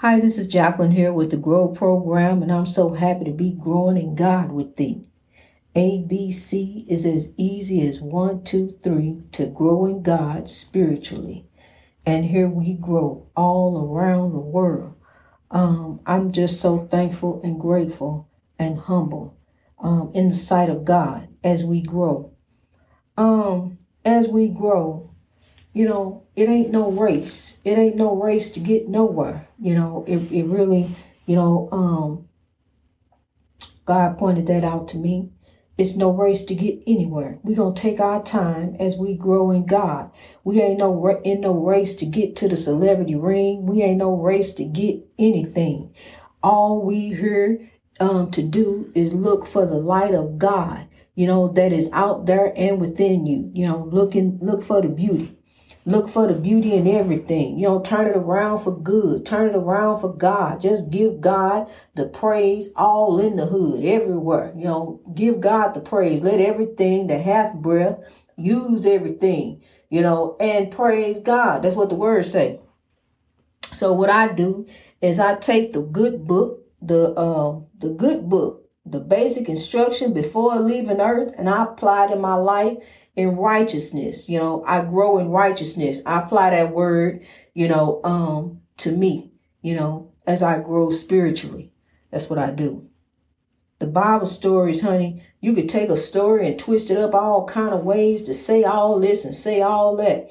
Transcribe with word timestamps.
Hi, 0.00 0.20
this 0.20 0.38
is 0.38 0.46
Jacqueline 0.46 0.92
here 0.92 1.12
with 1.12 1.32
the 1.32 1.36
Grow 1.36 1.66
Program, 1.66 2.40
and 2.40 2.52
I'm 2.52 2.66
so 2.66 2.92
happy 2.92 3.24
to 3.24 3.32
be 3.32 3.50
growing 3.50 3.96
in 3.96 4.14
God 4.14 4.52
with 4.52 4.76
thee. 4.76 5.02
ABC 5.74 6.86
is 6.86 7.04
as 7.04 7.32
easy 7.36 7.84
as 7.84 8.00
one, 8.00 8.44
two, 8.44 8.78
three 8.80 9.22
to 9.32 9.46
grow 9.46 9.86
in 9.86 10.04
God 10.04 10.48
spiritually. 10.48 11.48
And 12.06 12.26
here 12.26 12.48
we 12.48 12.74
grow 12.74 13.26
all 13.34 13.90
around 13.90 14.34
the 14.34 14.38
world. 14.38 14.94
Um, 15.50 15.98
I'm 16.06 16.30
just 16.30 16.60
so 16.60 16.86
thankful 16.86 17.40
and 17.42 17.58
grateful 17.58 18.28
and 18.56 18.78
humble 18.78 19.36
um, 19.80 20.12
in 20.14 20.28
the 20.28 20.36
sight 20.36 20.70
of 20.70 20.84
God 20.84 21.26
as 21.42 21.64
we 21.64 21.82
grow. 21.82 22.30
Um, 23.16 23.78
as 24.04 24.28
we 24.28 24.46
grow, 24.46 25.07
you 25.78 25.86
know, 25.86 26.24
it 26.34 26.48
ain't 26.48 26.72
no 26.72 26.90
race. 26.90 27.60
It 27.64 27.78
ain't 27.78 27.94
no 27.94 28.12
race 28.16 28.50
to 28.50 28.58
get 28.58 28.88
nowhere. 28.88 29.46
You 29.62 29.76
know, 29.76 30.04
it, 30.08 30.16
it 30.32 30.42
really, 30.46 30.96
you 31.24 31.36
know, 31.36 31.68
um, 31.70 32.28
God 33.84 34.18
pointed 34.18 34.48
that 34.48 34.64
out 34.64 34.88
to 34.88 34.96
me. 34.96 35.30
It's 35.76 35.94
no 35.94 36.10
race 36.10 36.44
to 36.46 36.56
get 36.56 36.82
anywhere. 36.84 37.38
We're 37.44 37.54
going 37.54 37.76
to 37.76 37.80
take 37.80 38.00
our 38.00 38.20
time 38.24 38.74
as 38.80 38.96
we 38.96 39.14
grow 39.14 39.52
in 39.52 39.66
God. 39.66 40.10
We 40.42 40.60
ain't 40.60 40.80
no 40.80 41.06
in 41.22 41.42
no 41.42 41.52
race 41.52 41.94
to 41.94 42.06
get 42.06 42.34
to 42.36 42.48
the 42.48 42.56
celebrity 42.56 43.14
ring. 43.14 43.64
We 43.64 43.82
ain't 43.82 43.98
no 43.98 44.16
race 44.16 44.52
to 44.54 44.64
get 44.64 45.06
anything. 45.16 45.94
All 46.42 46.82
we 46.82 47.14
here 47.14 47.70
um, 48.00 48.32
to 48.32 48.42
do 48.42 48.90
is 48.96 49.14
look 49.14 49.46
for 49.46 49.64
the 49.64 49.78
light 49.78 50.12
of 50.12 50.38
God, 50.38 50.88
you 51.14 51.28
know, 51.28 51.46
that 51.52 51.72
is 51.72 51.88
out 51.92 52.26
there 52.26 52.52
and 52.56 52.80
within 52.80 53.26
you. 53.26 53.52
You 53.54 53.68
know, 53.68 53.88
looking, 53.92 54.40
look 54.42 54.64
for 54.64 54.82
the 54.82 54.88
beauty. 54.88 55.37
Look 55.88 56.10
for 56.10 56.26
the 56.26 56.34
beauty 56.34 56.74
in 56.74 56.86
everything. 56.86 57.58
You 57.58 57.64
know, 57.64 57.80
turn 57.80 58.08
it 58.08 58.14
around 58.14 58.58
for 58.58 58.78
good. 58.78 59.24
Turn 59.24 59.48
it 59.48 59.54
around 59.56 60.00
for 60.00 60.12
God. 60.12 60.60
Just 60.60 60.90
give 60.90 61.22
God 61.22 61.70
the 61.94 62.04
praise 62.04 62.68
all 62.76 63.18
in 63.18 63.36
the 63.36 63.46
hood, 63.46 63.82
everywhere. 63.86 64.52
You 64.54 64.64
know, 64.64 65.00
give 65.14 65.40
God 65.40 65.72
the 65.72 65.80
praise. 65.80 66.20
Let 66.20 66.42
everything 66.42 67.06
that 67.06 67.22
hath 67.22 67.54
breath 67.54 68.00
use 68.36 68.84
everything, 68.84 69.62
you 69.88 70.02
know, 70.02 70.36
and 70.38 70.70
praise 70.70 71.20
God. 71.20 71.62
That's 71.62 71.74
what 71.74 71.88
the 71.88 71.94
words 71.94 72.30
say. 72.30 72.60
So 73.72 73.94
what 73.94 74.10
I 74.10 74.30
do 74.30 74.66
is 75.00 75.18
I 75.18 75.36
take 75.36 75.72
the 75.72 75.80
good 75.80 76.26
book, 76.26 76.66
the 76.82 77.12
uh, 77.14 77.60
the 77.78 77.94
good 77.94 78.28
book, 78.28 78.68
the 78.84 79.00
basic 79.00 79.48
instruction 79.48 80.12
before 80.12 80.56
leaving 80.56 81.00
earth, 81.00 81.34
and 81.38 81.48
I 81.48 81.64
apply 81.64 82.06
it 82.06 82.10
in 82.10 82.20
my 82.20 82.34
life 82.34 82.76
in 83.18 83.36
righteousness. 83.36 84.28
You 84.28 84.38
know, 84.38 84.64
I 84.64 84.80
grow 84.82 85.18
in 85.18 85.28
righteousness. 85.28 86.00
I 86.06 86.20
apply 86.20 86.50
that 86.50 86.72
word, 86.72 87.26
you 87.52 87.66
know, 87.66 88.00
um, 88.04 88.60
to 88.78 88.92
me, 88.92 89.32
you 89.60 89.74
know, 89.74 90.12
as 90.24 90.40
I 90.40 90.60
grow 90.60 90.90
spiritually. 90.90 91.72
That's 92.12 92.30
what 92.30 92.38
I 92.38 92.50
do. 92.50 92.88
The 93.80 93.88
Bible 93.88 94.26
stories, 94.26 94.82
honey, 94.82 95.20
you 95.40 95.52
could 95.52 95.68
take 95.68 95.88
a 95.90 95.96
story 95.96 96.46
and 96.46 96.58
twist 96.58 96.90
it 96.90 96.96
up 96.98 97.12
all 97.12 97.44
kind 97.44 97.74
of 97.74 97.84
ways 97.84 98.22
to 98.22 98.34
say 98.34 98.62
all 98.62 99.00
this 99.00 99.24
and 99.24 99.34
say 99.34 99.62
all 99.62 99.96
that. 99.96 100.30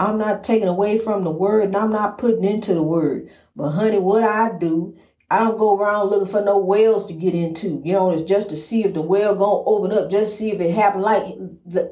I'm 0.00 0.18
not 0.18 0.42
taking 0.42 0.68
away 0.68 0.98
from 0.98 1.22
the 1.22 1.30
word 1.30 1.66
and 1.66 1.76
I'm 1.76 1.90
not 1.90 2.18
putting 2.18 2.44
into 2.44 2.74
the 2.74 2.82
word. 2.82 3.30
But 3.54 3.70
honey, 3.70 3.98
what 3.98 4.24
I 4.24 4.58
do 4.58 4.96
I 5.30 5.38
don't 5.38 5.56
go 5.56 5.76
around 5.76 6.10
looking 6.10 6.30
for 6.30 6.42
no 6.42 6.58
wells 6.58 7.06
to 7.06 7.14
get 7.14 7.34
into. 7.34 7.80
You 7.84 7.94
know, 7.94 8.10
it's 8.10 8.22
just 8.22 8.50
to 8.50 8.56
see 8.56 8.84
if 8.84 8.94
the 8.94 9.00
well 9.00 9.34
gonna 9.34 9.64
open 9.64 9.92
up, 9.92 10.10
just 10.10 10.36
see 10.36 10.52
if 10.52 10.60
it 10.60 10.74
happened 10.74 11.02
like 11.02 11.24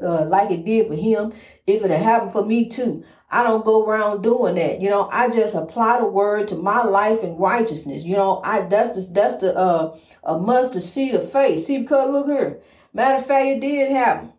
uh, 0.03 0.27
like 0.27 0.51
it 0.51 0.65
did 0.65 0.89
for 0.89 0.95
him, 0.95 1.33
if 1.67 1.83
it 1.83 1.91
happened 1.91 2.33
for 2.33 2.45
me 2.45 2.69
too. 2.69 3.05
I 3.31 3.43
don't 3.43 3.65
go 3.65 3.87
around 3.87 4.23
doing 4.23 4.57
that. 4.57 4.83
You 4.83 4.91
know, 4.91 5.09
I 5.11 5.31
just 5.31 5.55
apply 5.55 5.99
the 5.99 6.05
word 6.05 6.49
to 6.49 6.57
my 6.57 6.83
life 6.83 7.23
and 7.23 7.41
righteousness. 7.41 8.05
You 8.05 8.17
know, 8.17 8.43
I 8.45 8.67
that's 8.67 8.91
the 9.07 9.13
that's 9.13 9.37
the 9.37 9.57
uh 9.57 9.97
a 10.23 10.39
must 10.39 10.75
to 10.75 10.81
see 10.81 11.11
the 11.11 11.21
face. 11.21 11.67
See, 11.67 11.79
because 11.79 12.11
look 12.11 12.27
here. 12.27 12.61
Matter 12.93 13.19
of 13.19 13.27
fact, 13.27 13.47
it 13.47 13.61
did 13.61 13.91
happen. 13.91 14.35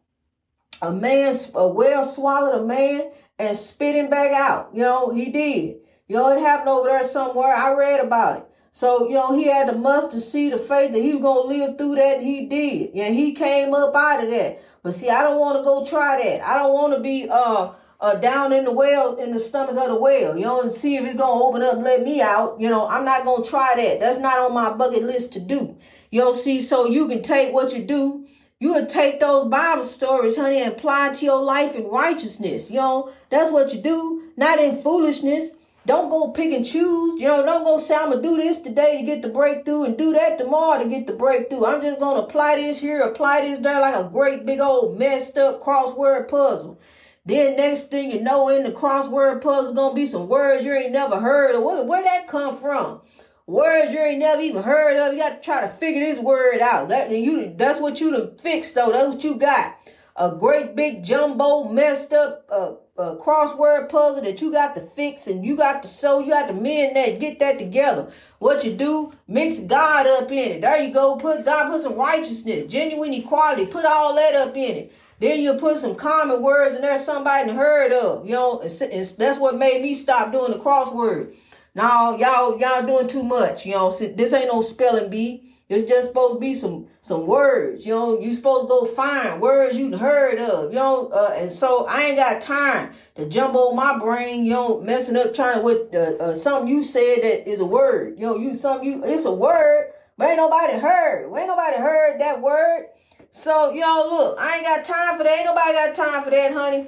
A 0.84 0.92
man, 0.94 1.36
a 1.56 1.68
well 1.68 2.06
swallowed 2.06 2.62
a 2.62 2.66
man 2.66 3.10
and 3.40 3.58
spit 3.58 3.96
him 3.96 4.10
back 4.10 4.32
out. 4.32 4.70
You 4.74 4.84
know, 4.84 5.10
he 5.10 5.32
did. 5.32 5.78
You 6.08 6.18
know, 6.18 6.30
it 6.30 6.40
happened 6.40 6.70
over 6.70 6.90
there 6.90 7.04
somewhere. 7.04 7.56
I 7.56 7.74
read 7.74 8.00
about 8.00 8.38
it. 8.38 8.46
So, 8.76 9.08
you 9.08 9.14
know, 9.14 9.38
he 9.38 9.46
had 9.46 9.70
the 9.70 9.74
must 9.74 10.12
to 10.14 10.20
see 10.20 10.50
the 10.50 10.58
faith 10.58 10.94
that 10.94 11.02
he 11.02 11.14
was 11.14 11.22
going 11.22 11.44
to 11.44 11.66
live 11.66 11.78
through 11.78 11.96
that, 11.96 12.18
and 12.18 12.26
he 12.26 12.48
did. 12.48 12.96
And 12.96 13.14
he 13.14 13.32
came 13.34 13.72
up 13.72 13.96
out 13.96 14.24
of 14.24 14.32
that. 14.32 14.64
But 14.82 14.96
see, 14.96 15.10
I 15.10 15.22
don't 15.22 15.40
want 15.40 15.60
to 15.60 15.64
go 15.64 15.86
try 15.86 16.18
that. 16.22 16.42
I 16.42 16.58
don't 16.58 16.74
want 16.74 16.94
to 16.94 17.00
be 17.00 17.28
uh, 17.30 17.74
uh, 18.02 18.16
down 18.16 18.52
in 18.52 18.66
the 18.66 18.72
well, 18.72 19.16
in 19.18 19.32
the 19.32 19.40
stomach 19.40 19.78
of 19.78 19.88
the 19.90 19.96
whale, 19.96 20.36
you 20.36 20.44
know, 20.44 20.60
and 20.60 20.72
see 20.72 20.98
if 20.98 21.06
it's 21.06 21.16
going 21.16 21.40
to 21.40 21.46
open 21.46 21.62
up 21.62 21.76
and 21.76 21.84
let 21.84 22.04
me 22.04 22.20
out. 22.20 22.60
You 22.60 22.68
know, 22.68 22.88
I'm 22.88 23.06
not 23.06 23.26
going 23.26 23.44
to 23.44 23.50
try 23.50 23.76
that. 23.76 24.00
That's 24.00 24.18
not 24.18 24.40
on 24.40 24.56
my 24.56 24.74
bucket 24.74 25.04
list 25.04 25.34
to 25.34 25.40
do. 25.40 25.78
You 26.10 26.22
know, 26.22 26.34
see, 26.34 26.60
so 26.60 26.88
you 26.88 27.08
can 27.08 27.22
take 27.22 27.54
what 27.54 27.74
you 27.74 27.84
do. 27.84 28.26
You 28.60 28.74
would 28.74 28.90
take 28.90 29.20
those 29.20 29.50
Bible 29.50 29.84
stories, 29.84 30.36
honey, 30.36 30.58
and 30.58 30.74
apply 30.74 31.14
to 31.14 31.26
your 31.26 31.44
life 31.44 31.76
in 31.76 31.84
righteousness. 31.84 32.72
You 32.72 32.78
know, 32.78 33.14
that's 33.30 33.52
what 33.52 33.72
you 33.72 33.82
do, 33.82 34.32
not 34.36 34.58
in 34.58 34.82
foolishness. 34.82 35.50
Don't 35.86 36.10
go 36.10 36.30
pick 36.30 36.54
and 36.54 36.66
choose. 36.66 37.20
You 37.20 37.28
know, 37.28 37.46
don't 37.46 37.66
go 37.66 37.78
say, 37.78 37.96
I'm 37.96 38.12
going 38.12 38.24
to 38.24 38.30
do 38.30 38.38
this 38.38 38.62
today 38.62 38.98
to 38.98 39.04
get 39.04 39.22
the 39.22 39.28
breakthrough 39.28 39.84
and 39.84 39.98
do 39.98 40.14
that 40.14 40.38
tomorrow 40.38 40.82
to 40.82 40.90
get 40.90 41.08
the 41.08 41.14
breakthrough. 41.14 41.66
I'm 41.66 41.82
just 41.82 42.00
going 42.00 42.16
to 42.16 42.24
apply 42.24 42.56
this 42.56 42.80
here, 42.80 43.02
apply 43.02 43.42
this 43.42 43.60
there 43.60 43.82
like 43.82 43.96
a 43.96 44.10
great 44.10 44.46
big 44.46 44.62
old 44.62 44.98
messed 44.98 45.38
up 45.38 45.62
crossword 45.62 46.30
puzzle. 46.30 46.80
Then 47.26 47.58
next 47.58 47.90
thing 47.90 48.12
you 48.12 48.22
know, 48.22 48.48
in 48.48 48.64
the 48.64 48.72
crossword 48.72 49.42
puzzle, 49.42 49.74
going 49.74 49.92
to 49.92 49.96
be 49.96 50.06
some 50.06 50.30
words 50.30 50.64
you 50.64 50.74
ain't 50.74 50.94
never 50.94 51.20
heard 51.20 51.56
of. 51.56 51.64
Where, 51.64 51.84
where 51.84 52.04
that 52.04 52.28
come 52.30 52.58
from? 52.58 53.02
Words 53.46 53.92
you 53.92 54.00
ain't 54.00 54.20
never 54.20 54.42
even 54.42 54.64
heard 54.64 54.98
of. 54.98 55.14
You 55.14 55.20
got 55.20 55.36
to 55.36 55.42
try 55.42 55.62
to 55.62 55.68
figure 55.68 56.02
this 56.02 56.20
word 56.20 56.62
out. 56.62 56.88
That 56.90 57.12
you, 57.12 57.54
that's 57.58 57.82
what 57.82 58.00
you 58.00 58.12
done 58.12 58.38
fixed 58.38 58.76
though. 58.76 58.92
That's 58.92 59.16
what 59.16 59.24
you 59.24 59.36
got. 59.36 59.76
A 60.16 60.32
great 60.32 60.76
big 60.76 61.04
jumbo 61.04 61.66
messed 61.66 62.14
up 62.14 62.46
uh, 62.50 62.74
a 62.96 63.16
crossword 63.16 63.90
puzzle 63.90 64.24
that 64.24 64.40
you 64.42 64.52
got 64.52 64.76
to 64.76 64.82
fix 64.82 65.26
and 65.26 65.44
you 65.44 65.56
got 65.56 65.82
to 65.82 65.90
sew, 65.90 66.20
you 66.20 66.30
got 66.30 66.48
to 66.48 66.54
mend 66.54 66.96
that, 66.96 67.20
get 67.20 67.40
that 67.40 67.58
together. 67.58 68.12
What 68.38 68.64
you 68.64 68.74
do, 68.74 69.14
mix 69.28 69.62
God 69.62 70.06
up 70.06 70.32
in 70.32 70.52
it. 70.52 70.62
There 70.62 70.82
you 70.82 70.94
go. 70.94 71.16
Put 71.16 71.44
God, 71.44 71.72
put 71.72 71.82
some 71.82 71.96
righteousness, 71.96 72.66
genuine 72.72 73.14
equality, 73.14 73.66
put 73.66 73.86
all 73.86 74.16
that 74.16 74.36
up 74.36 74.56
in 74.56 74.78
it. 74.78 74.94
Then 75.20 75.42
you 75.42 75.54
put 75.56 75.78
some 75.78 75.96
common 75.96 76.42
words 76.42 76.76
and 76.76 76.84
there's 76.84 77.04
somebody 77.04 77.52
heard 77.52 77.92
of. 77.94 78.26
You 78.26 78.34
know, 78.34 78.60
it's, 78.60 78.82
it's, 78.82 79.14
that's 79.14 79.40
what 79.40 79.58
made 79.58 79.82
me 79.82 79.94
stop 79.94 80.32
doing 80.32 80.52
the 80.52 80.60
crossword. 80.60 81.34
Now 81.76 82.16
y'all 82.18 82.60
y'all 82.60 82.86
doing 82.86 83.08
too 83.08 83.24
much. 83.24 83.66
You 83.66 83.74
know, 83.74 83.90
this 83.90 84.34
ain't 84.34 84.48
no 84.48 84.62
spelling 84.62 85.10
bee. 85.10 85.56
It's 85.74 85.86
just 85.86 86.10
supposed 86.10 86.36
to 86.36 86.40
be 86.40 86.54
some 86.54 86.88
some 87.02 87.26
words, 87.26 87.86
you 87.86 87.94
know. 87.94 88.20
You 88.20 88.34
supposed 88.34 88.64
to 88.64 88.68
go 88.68 88.86
find 88.86 89.42
words 89.42 89.78
you 89.78 89.98
heard 89.98 90.40
of, 90.40 90.72
you 90.72 90.80
know. 90.80 91.08
Uh, 91.08 91.36
and 91.36 91.52
so 91.52 91.86
I 91.86 92.04
ain't 92.04 92.18
got 92.18 92.42
time 92.42 92.94
to 93.16 93.28
jumble 93.28 93.74
my 93.74 93.98
brain, 93.98 94.46
you 94.46 94.52
know, 94.52 94.80
messing 94.82 95.18
up 95.18 95.34
trying 95.34 95.64
what 95.64 95.90
uh, 95.94 96.16
uh, 96.20 96.34
something 96.36 96.68
you 96.68 96.84
said 96.84 97.24
that 97.24 97.50
is 97.50 97.60
a 97.60 97.66
word, 97.66 98.20
you 98.20 98.26
know. 98.26 98.38
You 98.38 98.56
something 98.56 98.88
you 98.88 99.04
it's 99.04 99.26
a 99.26 99.32
word, 99.32 99.92
but 100.18 100.30
ain't 100.30 100.38
nobody 100.38 100.80
heard. 100.80 101.26
Ain't 101.36 101.48
nobody 101.48 101.78
heard 101.78 102.22
that 102.22 102.42
word. 102.42 102.88
So 103.32 103.74
y'all 103.74 104.12
look, 104.12 104.40
I 104.40 104.58
ain't 104.58 104.66
got 104.66 104.86
time 104.86 105.18
for 105.18 105.24
that. 105.24 105.38
Ain't 105.38 105.46
nobody 105.46 105.74
got 105.74 105.96
time 105.96 106.24
for 106.24 106.30
that, 106.30 106.54
honey. 106.54 106.88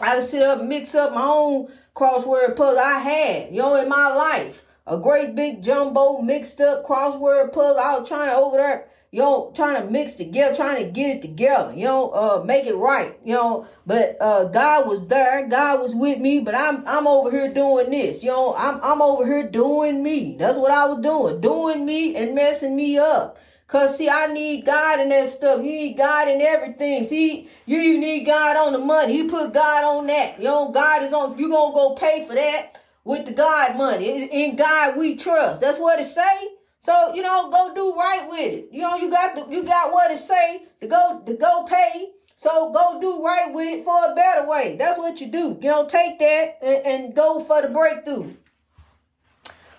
I 0.00 0.20
sit 0.20 0.42
up 0.42 0.60
and 0.60 0.68
mix 0.68 0.94
up 0.94 1.14
my 1.14 1.24
own 1.24 1.68
crossword 1.94 2.56
puzzle 2.56 2.78
I 2.78 2.98
had, 2.98 3.50
you 3.50 3.62
know, 3.62 3.76
in 3.76 3.88
my 3.88 4.14
life 4.14 4.64
a 4.86 4.98
great 4.98 5.34
big 5.34 5.62
jumbo 5.62 6.20
mixed 6.20 6.60
up 6.60 6.84
crossword 6.84 7.52
puzzle. 7.52 7.76
Was 7.76 8.08
trying 8.08 8.28
to 8.28 8.36
over 8.36 8.58
there, 8.58 8.88
you 9.10 9.20
know, 9.20 9.50
trying 9.54 9.82
to 9.82 9.90
mix 9.90 10.14
together, 10.14 10.54
trying 10.54 10.84
to 10.84 10.90
get 10.90 11.16
it 11.16 11.22
together, 11.22 11.72
you 11.74 11.84
know, 11.84 12.10
uh, 12.10 12.42
make 12.44 12.66
it 12.66 12.74
right, 12.76 13.18
you 13.24 13.34
know. 13.34 13.66
But 13.86 14.16
uh, 14.20 14.44
God 14.44 14.86
was 14.86 15.06
there, 15.06 15.48
God 15.48 15.80
was 15.80 15.94
with 15.94 16.18
me. 16.18 16.40
But 16.40 16.54
I'm 16.54 16.86
I'm 16.86 17.06
over 17.06 17.30
here 17.30 17.52
doing 17.52 17.90
this, 17.90 18.22
you 18.22 18.30
know. 18.30 18.54
I'm 18.56 18.78
I'm 18.82 19.00
over 19.00 19.24
here 19.24 19.48
doing 19.48 20.02
me. 20.02 20.36
That's 20.38 20.58
what 20.58 20.70
I 20.70 20.86
was 20.86 21.00
doing, 21.00 21.40
doing 21.40 21.86
me 21.86 22.14
and 22.16 22.34
messing 22.34 22.76
me 22.76 22.98
up. 22.98 23.38
Cause 23.66 23.96
see, 23.96 24.10
I 24.10 24.26
need 24.26 24.66
God 24.66 25.00
in 25.00 25.08
that 25.08 25.26
stuff. 25.28 25.64
You 25.64 25.72
need 25.72 25.96
God 25.96 26.28
in 26.28 26.42
everything. 26.42 27.02
See, 27.04 27.48
you 27.64 27.98
need 27.98 28.24
God 28.26 28.56
on 28.58 28.74
the 28.74 28.78
money. 28.78 29.16
You 29.16 29.28
put 29.28 29.54
God 29.54 29.82
on 29.84 30.06
that. 30.08 30.38
You 30.38 30.44
know, 30.44 30.68
God 30.68 31.02
is 31.02 31.14
on. 31.14 31.38
You 31.38 31.48
gonna 31.48 31.74
go 31.74 31.94
pay 31.94 32.26
for 32.26 32.34
that 32.34 32.83
with 33.04 33.26
the 33.26 33.32
God 33.32 33.76
money. 33.76 34.24
In 34.24 34.56
God 34.56 34.96
we 34.96 35.16
trust. 35.16 35.60
That's 35.60 35.78
what 35.78 36.00
it 36.00 36.04
say. 36.04 36.48
So, 36.80 37.14
you 37.14 37.22
know, 37.22 37.50
go 37.50 37.72
do 37.74 37.94
right 37.94 38.28
with 38.28 38.40
it. 38.40 38.68
You 38.72 38.82
know, 38.82 38.96
you 38.96 39.10
got 39.10 39.34
the, 39.34 39.54
you 39.54 39.62
got 39.62 39.92
what 39.92 40.10
it 40.10 40.18
say 40.18 40.64
to 40.80 40.86
go 40.86 41.22
to 41.24 41.34
go 41.34 41.64
pay. 41.64 42.10
So 42.34 42.72
go 42.72 43.00
do 43.00 43.24
right 43.24 43.52
with 43.54 43.68
it 43.68 43.84
for 43.84 44.10
a 44.10 44.14
better 44.14 44.46
way. 44.46 44.76
That's 44.76 44.98
what 44.98 45.20
you 45.20 45.28
do. 45.28 45.58
You 45.62 45.70
know, 45.70 45.86
take 45.86 46.18
that 46.18 46.58
and, 46.60 46.86
and 46.86 47.14
go 47.14 47.40
for 47.40 47.62
the 47.62 47.68
breakthrough. 47.68 48.34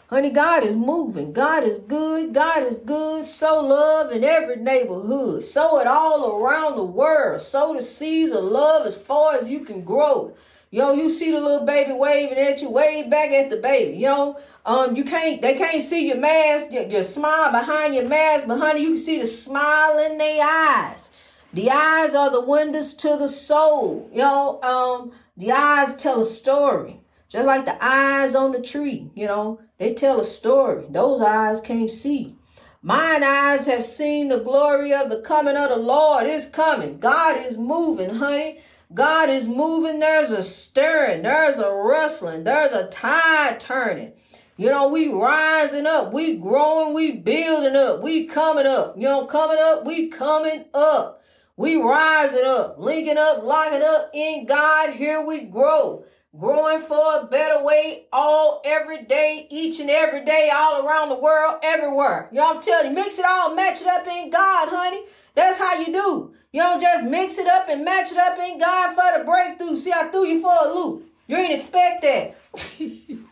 Honey, 0.07 0.29
God 0.29 0.63
is 0.63 0.75
moving. 0.75 1.33
God 1.33 1.63
is 1.63 1.79
good. 1.79 2.33
God 2.33 2.63
is 2.63 2.77
good. 2.77 3.25
Sow 3.25 3.59
love 3.61 4.11
in 4.11 4.23
every 4.23 4.55
neighborhood. 4.55 5.43
Sow 5.43 5.79
it 5.79 5.87
all 5.87 6.41
around 6.41 6.75
the 6.75 6.83
world. 6.83 7.41
Sow 7.41 7.73
the 7.73 7.81
seeds 7.81 8.31
of 8.31 8.43
love 8.43 8.85
as 8.85 8.95
far 8.95 9.35
as 9.35 9.49
you 9.49 9.65
can 9.65 9.83
grow. 9.83 10.35
Know, 10.75 10.91
you 10.91 11.09
see 11.09 11.31
the 11.31 11.39
little 11.39 11.65
baby 11.65 11.93
waving 11.93 12.37
at 12.37 12.61
you, 12.61 12.69
wave 12.69 13.09
back 13.09 13.31
at 13.31 13.49
the 13.49 13.55
baby. 13.55 13.97
Know, 13.99 14.37
um, 14.65 14.95
you 14.97 15.05
can't, 15.05 15.41
they 15.41 15.55
can't 15.55 15.81
see 15.81 16.07
your 16.07 16.17
mask, 16.17 16.69
your, 16.69 16.83
your 16.83 17.03
smile 17.03 17.49
behind 17.49 17.95
your 17.95 18.03
mask, 18.03 18.45
but 18.45 18.59
honey, 18.59 18.81
you 18.81 18.89
can 18.89 18.97
see 18.97 19.19
the 19.19 19.25
smile 19.25 19.97
in 19.99 20.17
their 20.17 20.45
eyes. 20.45 21.11
The 21.53 21.71
eyes 21.71 22.13
are 22.13 22.29
the 22.29 22.41
windows 22.41 22.93
to 22.95 23.15
the 23.15 23.29
soul. 23.29 24.09
Know, 24.13 24.61
um, 24.63 25.13
the 25.37 25.53
eyes 25.53 25.95
tell 25.95 26.21
a 26.21 26.25
story. 26.25 26.99
Just 27.29 27.45
like 27.45 27.63
the 27.63 27.77
eyes 27.81 28.35
on 28.35 28.51
the 28.51 28.61
tree, 28.61 29.09
you 29.15 29.27
know, 29.27 29.61
they 29.77 29.93
tell 29.93 30.19
a 30.19 30.25
story. 30.25 30.87
Those 30.89 31.21
eyes 31.21 31.61
can't 31.61 31.89
see. 31.89 32.35
Mine 32.81 33.23
eyes 33.23 33.65
have 33.67 33.85
seen 33.85 34.27
the 34.27 34.39
glory 34.39 34.93
of 34.93 35.09
the 35.09 35.21
coming 35.21 35.55
of 35.55 35.69
the 35.69 35.77
Lord 35.77 36.27
is 36.27 36.45
coming. 36.45 36.99
God 36.99 37.45
is 37.45 37.57
moving, 37.57 38.15
honey. 38.15 38.59
God 38.93 39.29
is 39.29 39.47
moving. 39.47 39.99
There's 39.99 40.31
a 40.31 40.43
stirring. 40.43 41.23
There's 41.23 41.57
a 41.57 41.69
rustling. 41.69 42.43
There's 42.43 42.71
a 42.71 42.87
tide 42.87 43.59
turning. 43.59 44.13
You 44.57 44.69
know, 44.69 44.87
we 44.87 45.09
rising 45.09 45.85
up, 45.85 46.13
we 46.13 46.37
growing, 46.37 46.93
we 46.93 47.11
building 47.11 47.75
up, 47.75 48.01
we 48.01 48.25
coming 48.25 48.65
up. 48.65 48.95
You 48.95 49.03
know, 49.03 49.25
coming 49.25 49.57
up, 49.59 49.85
we 49.85 50.07
coming 50.07 50.65
up. 50.73 51.21
We 51.57 51.75
rising 51.75 52.45
up, 52.45 52.75
linking 52.77 53.17
up, 53.17 53.43
locking 53.43 53.81
up 53.81 54.11
in 54.13 54.45
God. 54.45 54.91
Here 54.91 55.21
we 55.21 55.41
grow. 55.41 56.05
Growing 56.37 56.79
for 56.79 57.19
a 57.21 57.25
better 57.25 57.63
way 57.63 58.07
all 58.11 58.61
every 58.65 59.03
day, 59.03 59.47
each 59.49 59.79
and 59.79 59.89
every 59.89 60.23
day, 60.25 60.49
all 60.53 60.85
around 60.85 61.09
the 61.09 61.15
world, 61.15 61.59
everywhere. 61.63 62.29
Y'all 62.33 62.57
I'm 62.57 62.61
telling 62.61 62.89
you, 62.89 62.95
mix 62.95 63.19
it 63.19 63.25
all, 63.25 63.55
match 63.55 63.81
it 63.81 63.87
up 63.87 64.05
in 64.05 64.29
God, 64.29 64.67
honey. 64.69 65.03
That's 65.35 65.59
how 65.59 65.79
you 65.79 65.93
do. 65.93 66.33
You 66.51 66.61
don't 66.61 66.81
just 66.81 67.05
mix 67.05 67.37
it 67.37 67.47
up 67.47 67.67
and 67.69 67.85
match 67.85 68.11
it 68.11 68.17
up 68.17 68.39
in 68.39 68.57
God 68.57 68.95
for 68.95 69.19
the 69.19 69.25
breakthrough. 69.25 69.77
See, 69.77 69.91
I 69.91 70.07
threw 70.07 70.25
you 70.25 70.41
for 70.41 70.53
a 70.63 70.73
loop. 70.73 71.05
You 71.27 71.37
ain't 71.37 71.53
expect 71.53 72.01
that. 72.03 72.35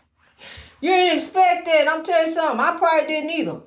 You 0.83 0.91
ain't 0.91 1.13
expect 1.13 1.63
that. 1.63 1.87
I'm 1.87 2.03
telling 2.03 2.27
you 2.27 2.33
something. 2.33 2.59
I 2.59 2.75
probably 2.77 3.07
didn't 3.07 3.29
either. 3.29 3.61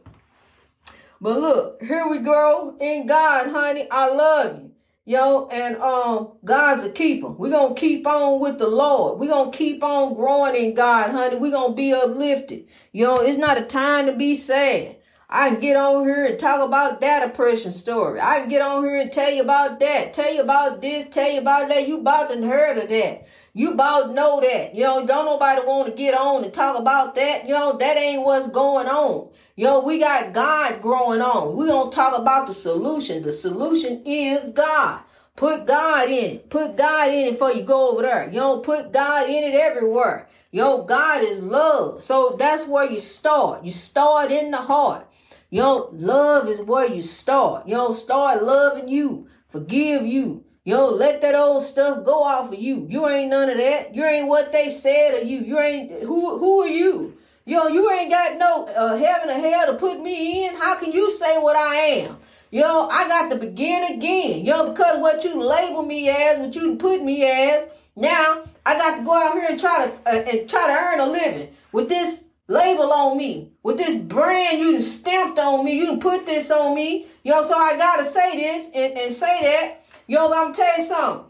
But 1.19 1.41
look, 1.41 1.83
here 1.83 2.07
we 2.07 2.19
go 2.19 2.77
in 2.79 3.07
God, 3.07 3.49
honey. 3.49 3.89
I 3.91 4.11
love 4.11 4.59
you. 4.59 4.73
Yo, 5.07 5.49
and 5.51 5.79
um, 5.79 6.33
God's 6.45 6.83
a 6.83 6.91
keeper. 6.91 7.29
We're 7.29 7.53
gonna 7.53 7.75
keep 7.75 8.07
on 8.07 8.39
with 8.39 8.59
the 8.59 8.69
Lord. 8.69 9.19
We're 9.19 9.31
gonna 9.31 9.51
keep 9.51 9.83
on 9.83 10.13
growing 10.13 10.57
in 10.57 10.75
God, 10.75 11.09
honey. 11.13 11.37
We're 11.37 11.53
gonna 11.53 11.73
be 11.73 11.95
uplifted. 11.95 12.67
Yo, 12.93 13.17
it's 13.21 13.39
not 13.39 13.57
a 13.57 13.63
time 13.63 14.05
to 14.05 14.13
be 14.13 14.35
sad. 14.35 14.97
I 15.29 15.51
can 15.51 15.61
get 15.61 15.77
on 15.77 16.05
here 16.05 16.25
and 16.25 16.39
talk 16.39 16.63
about 16.63 17.01
that 17.01 17.29
oppression 17.29 17.73
story. 17.73 18.21
I 18.21 18.41
can 18.41 18.49
get 18.49 18.63
on 18.63 18.85
here 18.85 19.01
and 19.01 19.11
tell 19.11 19.33
you 19.33 19.43
about 19.43 19.81
that, 19.81 20.13
tell 20.13 20.33
you 20.33 20.41
about 20.41 20.81
this, 20.81 21.09
tell 21.09 21.29
you 21.31 21.41
about 21.41 21.69
that. 21.69 21.89
You 21.89 21.99
about 21.99 22.31
to 22.31 22.47
heard 22.47 22.79
of 22.79 22.89
that. 22.89 23.27
You 23.53 23.73
about 23.73 24.13
know 24.13 24.41
that. 24.41 24.75
You 24.75 24.85
know, 24.85 25.05
don't 25.05 25.25
nobody 25.25 25.63
want 25.67 25.89
to 25.89 25.95
get 25.95 26.15
on 26.15 26.45
and 26.45 26.53
talk 26.53 26.79
about 26.79 27.15
that. 27.17 27.45
You 27.49 27.55
know, 27.55 27.77
that 27.77 27.97
ain't 27.97 28.23
what's 28.23 28.49
going 28.49 28.87
on. 28.87 29.31
You 29.57 29.65
know, 29.65 29.81
we 29.81 29.99
got 29.99 30.33
God 30.33 30.81
growing 30.81 31.23
on. 31.23 31.57
We 31.57 31.67
don't 31.67 31.93
talk 31.93 32.17
about 32.17 32.47
the 32.47 32.55
solution. 32.55 33.23
The 33.23 33.33
solution 33.33 34.03
is 34.05 34.45
God. 34.45 35.01
Put 35.35 35.67
God 35.67 36.09
in 36.09 36.37
it. 36.37 36.51
Put 36.51 36.77
God 36.77 37.09
in 37.09 37.27
it 37.27 37.31
before 37.33 37.53
you 37.53 37.63
go 37.63 37.91
over 37.91 38.03
there. 38.03 38.27
You 38.27 38.39
know, 38.39 38.59
put 38.59 38.93
God 38.93 39.29
in 39.29 39.43
it 39.43 39.55
everywhere. 39.55 40.29
Yo, 40.53 40.85
God 40.85 41.23
is 41.23 41.41
love. 41.41 42.01
So 42.01 42.37
that's 42.39 42.67
where 42.67 42.91
you 42.91 42.99
start. 42.99 43.65
You 43.65 43.71
start 43.71 44.31
in 44.31 44.51
the 44.51 44.59
heart. 44.59 45.06
You 45.51 45.63
know, 45.63 45.91
love 45.93 46.49
is 46.49 46.61
where 46.61 46.87
you 46.87 47.03
start. 47.03 47.69
You 47.69 47.75
know, 47.75 47.93
start 47.93 48.43
loving 48.43 48.89
you. 48.89 49.29
Forgive 49.49 50.05
you. 50.07 50.45
Yo, 50.65 50.89
let 50.89 51.21
that 51.21 51.37
old 51.37 51.63
stuff 51.63 52.05
go 52.05 52.25
off 52.25 52.53
of 52.53 52.59
you. 52.59 52.87
You 52.91 53.09
ain't 53.09 53.31
none 53.31 53.49
of 53.49 53.57
that. 53.57 53.95
You 53.95 54.05
ain't 54.05 54.27
what 54.27 54.53
they 54.53 54.69
said 54.69 55.23
of 55.23 55.29
you. 55.29 55.39
You 55.39 55.61
ain't 55.61 56.03
who 56.03 56.39
who 56.39 56.63
are 56.63 56.69
you? 56.69 57.17
Yo, 57.45 57.69
you 57.69 57.89
ain't 57.93 58.11
got 58.11 58.37
no 58.37 58.67
uh, 58.67 58.97
heaven 58.97 59.31
or 59.31 59.35
hell 59.35 59.67
to 59.67 59.75
put 59.79 60.01
me 60.01 60.45
in. 60.45 60.57
How 60.57 60.75
can 60.81 60.91
you 60.91 61.09
say 61.13 61.39
what 61.39 61.55
I 61.55 61.77
am? 61.77 62.17
Yo, 62.51 62.89
I 62.89 63.07
got 63.07 63.31
to 63.31 63.37
begin 63.37 63.85
again. 63.95 64.45
Yo, 64.45 64.73
because 64.73 65.01
what 65.01 65.23
you 65.23 65.41
label 65.41 65.85
me 65.85 66.09
as, 66.09 66.41
what 66.41 66.57
you 66.57 66.75
put 66.75 67.05
me 67.05 67.25
as, 67.25 67.69
now 67.95 68.43
I 68.65 68.77
got 68.77 68.97
to 68.97 69.05
go 69.05 69.15
out 69.15 69.35
here 69.35 69.47
and 69.49 69.61
try 69.61 69.87
to 69.87 69.93
uh, 70.11 70.23
and 70.23 70.51
try 70.51 70.67
to 70.67 70.73
earn 70.73 70.99
a 70.99 71.07
living 71.07 71.55
with 71.71 71.89
this 71.89 72.25
label 72.49 72.93
on 72.93 73.17
me, 73.17 73.53
with 73.63 73.77
this 73.79 73.97
brand 73.97 74.59
you 74.59 74.81
stamped 74.81 75.39
on 75.39 75.65
me. 75.65 75.79
You 75.79 75.99
put 75.99 76.27
this 76.27 76.51
on 76.51 76.75
me. 76.75 77.07
Yo, 77.23 77.43
so 77.43 77.57
I 77.57 77.77
gotta 77.77 78.05
say 78.05 78.37
this 78.37 78.71
and, 78.75 78.99
and 78.99 79.13
say 79.13 79.43
that. 79.43 79.83
Yo, 80.07 80.33
I'm 80.33 80.53
tell 80.53 80.79
you 80.79 80.85
something. 80.85 81.27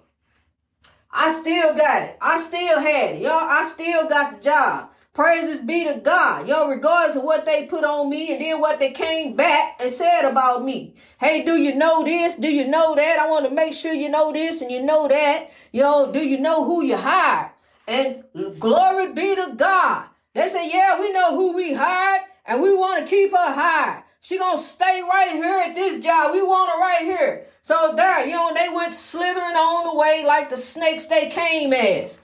I 1.11 1.33
still 1.33 1.75
got 1.75 2.03
it. 2.03 2.19
I 2.21 2.39
still 2.39 2.81
had 2.81 3.15
it. 3.17 3.23
Yo, 3.23 3.31
I 3.31 3.65
still 3.65 4.07
got 4.07 4.37
the 4.37 4.45
job. 4.45 4.91
Praises 5.15 5.63
be 5.63 5.85
to 5.85 5.95
God. 5.95 6.47
Yo, 6.47 6.69
regardless 6.69 7.17
of 7.17 7.23
what 7.23 7.47
they 7.47 7.65
put 7.65 7.85
on 7.85 8.11
me 8.11 8.33
and 8.33 8.41
then 8.43 8.61
what 8.61 8.79
they 8.79 8.91
came 8.91 9.35
back 9.35 9.77
and 9.81 9.91
said 9.91 10.29
about 10.29 10.63
me. 10.63 10.95
Hey, 11.19 11.43
do 11.43 11.53
you 11.53 11.75
know 11.75 12.05
this? 12.05 12.37
Do 12.37 12.51
you 12.51 12.67
know 12.67 12.95
that? 12.95 13.19
I 13.19 13.31
want 13.31 13.47
to 13.47 13.51
make 13.51 13.73
sure 13.73 13.95
you 13.95 14.11
know 14.11 14.31
this 14.31 14.61
and 14.61 14.71
you 14.71 14.83
know 14.83 15.09
that. 15.09 15.51
Yo, 15.73 16.13
do 16.13 16.19
you 16.19 16.39
know 16.39 16.67
who 16.67 16.85
you 16.85 16.99
hired? 16.99 17.53
And 17.89 18.25
glory 18.59 19.15
be 19.15 19.35
to 19.37 19.55
God. 19.57 20.09
They 20.37 20.49
say, 20.49 20.69
yeah, 20.71 21.01
we 21.01 21.13
know 21.13 21.35
who 21.35 21.55
we 21.55 21.73
hired 21.73 22.21
and 22.45 22.61
we 22.61 22.77
want 22.77 23.03
to 23.03 23.11
keep 23.11 23.31
her 23.31 23.55
hired. 23.55 24.05
She 24.21 24.37
gonna 24.37 24.59
stay 24.59 25.01
right 25.03 25.33
here 25.33 25.63
at 25.67 25.75
this 25.75 26.05
job. 26.05 26.35
We 26.35 26.43
want 26.43 26.71
her 26.73 26.79
right 26.79 27.01
here. 27.01 27.47
So 27.63 27.95
there, 27.97 28.27
you 28.27 28.33
know, 28.33 28.53
they 28.53 28.69
went 28.69 28.93
slithering 28.93 29.57
on 29.57 29.87
the 29.87 29.99
way 29.99 30.25
like 30.27 30.51
the 30.51 30.59
snakes 30.59 31.07
they 31.07 31.31
came 31.31 31.73
as. 31.73 32.21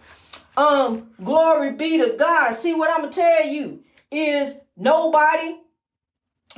Um, 0.58 1.12
glory 1.24 1.72
be 1.72 1.96
to 2.02 2.14
God. 2.18 2.52
See 2.52 2.74
what 2.74 2.90
I'm 2.90 3.00
gonna 3.00 3.12
tell 3.12 3.46
you 3.46 3.82
is 4.10 4.56
nobody, 4.76 5.56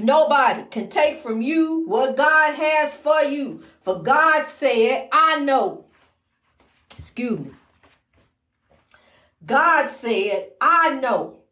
nobody 0.00 0.64
can 0.72 0.88
take 0.88 1.18
from 1.18 1.40
you 1.40 1.84
what 1.86 2.16
God 2.16 2.56
has 2.56 2.96
for 2.96 3.22
you. 3.22 3.62
For 3.80 4.02
God 4.02 4.44
said, 4.44 5.08
I 5.12 5.38
know. 5.38 5.84
Excuse 6.98 7.38
me. 7.38 7.50
God 9.46 9.88
said, 9.88 10.48
I 10.60 10.98
know 10.98 11.43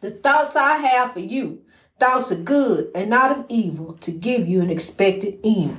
the 0.00 0.10
thoughts 0.10 0.56
I 0.56 0.78
have 0.78 1.12
for 1.12 1.20
you 1.20 1.62
thoughts 1.98 2.30
of 2.30 2.44
good 2.44 2.90
and 2.94 3.10
not 3.10 3.32
of 3.32 3.46
evil 3.48 3.94
to 3.94 4.10
give 4.10 4.46
you 4.46 4.60
an 4.60 4.70
expected 4.70 5.38
end. 5.42 5.78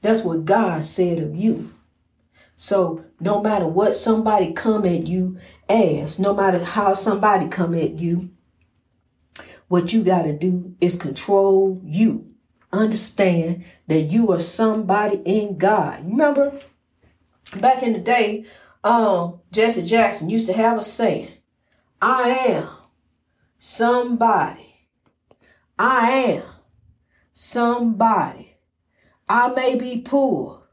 That's 0.00 0.22
what 0.22 0.44
God 0.44 0.84
said 0.84 1.18
of 1.18 1.34
you. 1.34 1.72
So 2.56 3.04
no 3.20 3.42
matter 3.42 3.66
what 3.66 3.94
somebody 3.94 4.52
come 4.52 4.86
at 4.86 5.06
you 5.06 5.38
as, 5.68 6.18
no 6.18 6.32
matter 6.32 6.62
how 6.62 6.94
somebody 6.94 7.48
come 7.48 7.74
at 7.74 7.98
you, 7.98 8.30
what 9.68 9.92
you 9.92 10.02
got 10.02 10.22
to 10.22 10.32
do 10.32 10.74
is 10.80 10.96
control 10.96 11.80
you. 11.84 12.30
Understand 12.72 13.64
that 13.86 14.02
you 14.02 14.30
are 14.32 14.40
somebody 14.40 15.16
in 15.24 15.58
God. 15.58 16.04
Remember 16.06 16.60
back 17.60 17.82
in 17.82 17.92
the 17.92 17.98
day, 17.98 18.44
um, 18.84 19.40
Jesse 19.50 19.84
Jackson 19.84 20.28
used 20.30 20.46
to 20.46 20.52
have 20.52 20.78
a 20.78 20.82
saying, 20.82 21.32
I 22.00 22.28
am 22.28 22.68
somebody. 23.58 24.88
I 25.78 26.10
am 26.10 26.42
somebody. 27.32 28.56
I 29.26 29.48
may 29.48 29.74
be 29.74 30.02
poor, 30.02 30.68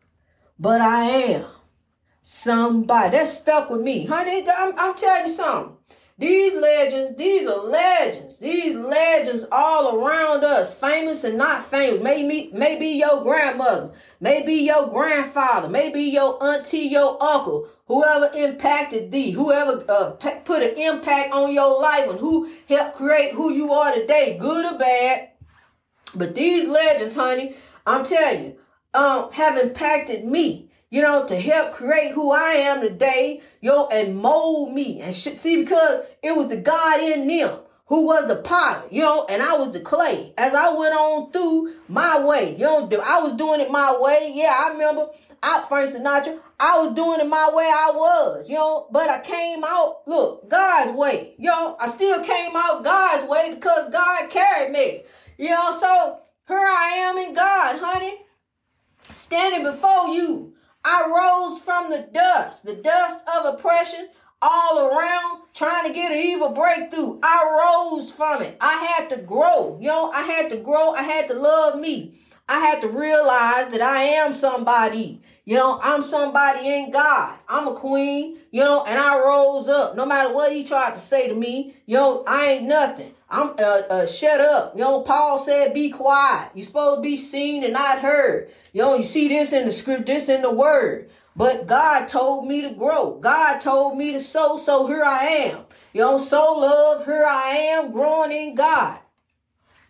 but 0.60 0.82
I 0.82 1.06
am 1.06 1.46
somebody. 2.22 3.12
That 3.18 3.28
stuck 3.30 3.70
with 3.70 3.82
me. 3.82 4.06
Honey, 4.06 4.46
I'm, 4.48 4.78
I'm 4.78 4.94
telling 4.94 5.28
you 5.28 5.32
something. 5.32 5.78
These 6.22 6.54
legends, 6.54 7.18
these 7.18 7.48
are 7.48 7.58
legends. 7.58 8.38
These 8.38 8.76
legends 8.76 9.44
all 9.52 9.98
around 9.98 10.44
us, 10.44 10.72
famous 10.72 11.24
and 11.24 11.36
not 11.36 11.66
famous. 11.66 12.00
Maybe, 12.00 12.52
maybe 12.54 12.90
your 12.90 13.24
grandmother, 13.24 13.92
maybe 14.20 14.54
your 14.54 14.88
grandfather, 14.90 15.68
maybe 15.68 16.04
your 16.04 16.38
auntie, 16.44 16.82
your 16.82 17.18
uncle, 17.24 17.68
whoever 17.88 18.30
impacted 18.38 19.12
thee, 19.12 19.32
whoever 19.32 19.84
uh, 19.90 20.12
put 20.12 20.62
an 20.62 20.78
impact 20.78 21.32
on 21.32 21.52
your 21.52 21.82
life 21.82 22.08
and 22.08 22.20
who 22.20 22.48
helped 22.70 22.98
create 22.98 23.34
who 23.34 23.52
you 23.52 23.74
are 23.74 23.92
today, 23.92 24.38
good 24.40 24.72
or 24.72 24.78
bad. 24.78 25.30
But 26.14 26.36
these 26.36 26.70
legends, 26.70 27.16
honey, 27.16 27.56
I'm 27.88 28.06
telling 28.06 28.44
you, 28.46 28.60
um, 28.94 29.32
have 29.32 29.58
impacted 29.58 30.24
me 30.24 30.71
you 30.92 31.02
know, 31.02 31.26
to 31.26 31.40
help 31.40 31.72
create 31.72 32.12
who 32.12 32.32
I 32.32 32.52
am 32.52 32.82
today, 32.82 33.42
yo, 33.62 33.88
and 33.88 34.18
mold 34.18 34.74
me. 34.74 35.00
And 35.00 35.16
see, 35.16 35.64
because 35.64 36.06
it 36.22 36.36
was 36.36 36.50
the 36.50 36.58
God 36.58 37.02
in 37.02 37.28
them 37.28 37.60
who 37.86 38.06
was 38.06 38.28
the 38.28 38.36
potter, 38.36 38.84
you 38.92 39.02
know, 39.02 39.26
and 39.28 39.42
I 39.42 39.56
was 39.56 39.72
the 39.72 39.80
clay. 39.80 40.34
As 40.38 40.54
I 40.54 40.74
went 40.74 40.94
on 40.94 41.32
through 41.32 41.74
my 41.88 42.24
way, 42.24 42.54
you 42.54 42.66
know, 42.66 42.90
I 43.04 43.22
was 43.22 43.34
doing 43.34 43.62
it 43.62 43.72
my 43.72 43.98
way. 43.98 44.34
Yeah, 44.36 44.54
I 44.54 44.74
remember 44.74 45.08
out 45.42 45.68
Frank 45.68 45.90
Sinatra, 45.90 46.40
I 46.60 46.78
was 46.78 46.94
doing 46.94 47.22
it 47.22 47.28
my 47.28 47.50
way 47.54 47.66
I 47.66 47.92
was, 47.96 48.50
you 48.50 48.56
know, 48.56 48.88
but 48.92 49.10
I 49.10 49.20
came 49.22 49.64
out, 49.64 50.02
look, 50.06 50.50
God's 50.50 50.92
way. 50.92 51.36
You 51.38 51.50
know, 51.50 51.78
I 51.80 51.88
still 51.88 52.22
came 52.22 52.52
out 52.54 52.84
God's 52.84 53.28
way 53.28 53.54
because 53.56 53.92
God 53.92 54.30
carried 54.30 54.72
me. 54.72 55.04
You 55.38 55.50
know, 55.50 55.72
so 55.72 56.20
here 56.48 56.58
I 56.58 56.94
am 56.98 57.18
in 57.18 57.34
God, 57.34 57.80
honey, 57.80 58.18
standing 59.10 59.64
before 59.64 60.10
you 60.10 60.54
I 60.84 61.06
rose 61.08 61.60
from 61.60 61.90
the 61.90 62.08
dust, 62.12 62.66
the 62.66 62.76
dust 62.76 63.24
of 63.28 63.54
oppression 63.54 64.10
all 64.42 64.80
around 64.80 65.42
trying 65.54 65.88
to 65.88 65.94
get 65.94 66.12
an 66.12 66.18
evil 66.18 66.50
breakthrough. 66.50 67.20
I 67.22 67.88
rose 67.94 68.12
from 68.12 68.42
it. 68.42 68.58
I 68.60 68.84
had 68.98 69.10
to 69.10 69.18
grow. 69.18 69.78
You 69.80 69.90
know, 69.90 70.12
I 70.12 70.24
had 70.24 70.50
to 70.50 70.58
grow. 70.58 70.94
I 70.94 71.04
had 71.04 71.28
to 71.28 71.36
love 71.36 71.80
me. 71.80 72.20
I 72.50 72.60
had 72.60 72.82
to 72.82 72.88
realize 72.88 73.72
that 73.72 73.82
I 73.82 74.02
am 74.04 74.34
somebody. 74.34 75.22
You 75.52 75.58
know, 75.58 75.82
I'm 75.84 76.02
somebody 76.02 76.66
in 76.66 76.92
God. 76.92 77.38
I'm 77.50 77.68
a 77.68 77.74
queen, 77.74 78.38
you 78.52 78.64
know, 78.64 78.86
and 78.86 78.98
I 78.98 79.20
rose 79.20 79.68
up. 79.68 79.98
No 79.98 80.06
matter 80.06 80.34
what 80.34 80.54
he 80.54 80.64
tried 80.64 80.94
to 80.94 81.00
say 81.02 81.28
to 81.28 81.36
me, 81.36 81.76
you 81.86 81.98
know, 81.98 82.24
I 82.26 82.52
ain't 82.52 82.64
nothing. 82.64 83.14
I'm 83.30 83.50
uh, 83.60 83.82
uh 83.90 84.06
shut 84.06 84.40
up. 84.40 84.76
You 84.76 84.84
know, 84.84 85.02
Paul 85.02 85.38
said, 85.38 85.74
be 85.74 85.90
quiet. 85.90 86.52
You're 86.56 86.64
supposed 86.64 87.00
to 87.00 87.02
be 87.02 87.18
seen 87.18 87.66
and 87.66 87.74
not 87.74 88.00
heard. 88.00 88.50
You 88.72 88.84
know, 88.84 88.96
you 88.96 89.04
see 89.04 89.28
this 89.28 89.52
in 89.52 89.66
the 89.66 89.74
script, 89.74 90.06
this 90.06 90.30
in 90.30 90.42
the 90.42 90.54
word. 90.54 91.10
But 91.36 91.68
God 91.68 92.08
told 92.08 92.48
me 92.48 92.62
to 92.62 92.70
grow. 92.70 93.20
God 93.20 93.60
told 93.60 93.98
me 93.98 94.14
to 94.14 94.22
sow, 94.22 94.56
so 94.56 94.88
here 94.88 95.04
I 95.04 95.26
am. 95.26 95.66
You 95.92 96.00
know, 96.00 96.18
sow 96.18 96.60
love, 96.60 97.06
here 97.06 97.26
I 97.28 97.58
am 97.74 97.92
growing 97.92 98.32
in 98.32 98.56
God. 98.56 99.00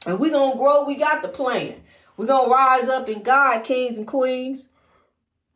And 0.08 0.18
going 0.18 0.54
to 0.54 0.58
grow. 0.58 0.86
We 0.86 0.96
got 0.96 1.22
the 1.22 1.28
plan. 1.28 1.84
Going 2.18 2.46
to 2.46 2.52
rise 2.52 2.88
up 2.88 3.08
in 3.08 3.22
God, 3.22 3.64
kings 3.64 4.00
and 4.00 4.08
queens. 4.08 4.68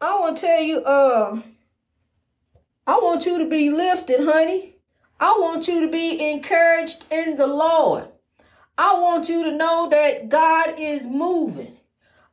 I 0.01 0.19
want 0.19 0.37
to 0.37 0.45
tell 0.45 0.61
you, 0.61 0.79
uh, 0.79 1.41
I 2.85 2.97
want 2.97 3.25
you 3.25 3.39
to 3.39 3.49
be 3.49 3.69
lifted, 3.69 4.25
honey. 4.25 4.75
I 5.19 5.37
want 5.39 5.67
you 5.67 5.85
to 5.85 5.91
be 5.91 6.31
encouraged 6.31 7.05
in 7.09 7.37
the 7.37 7.47
Lord. 7.47 8.09
I 8.77 8.99
want 8.99 9.29
you 9.29 9.43
to 9.45 9.51
know 9.55 9.87
that 9.89 10.27
God 10.27 10.75
is 10.77 11.07
moving. 11.07 11.77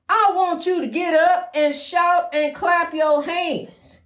I 0.08 0.32
want 0.34 0.66
you 0.66 0.80
to 0.80 0.88
get 0.88 1.14
up 1.14 1.52
and 1.54 1.74
shout 1.74 2.34
and 2.34 2.54
clap 2.54 2.92
your 2.92 3.22
hands. 3.24 4.00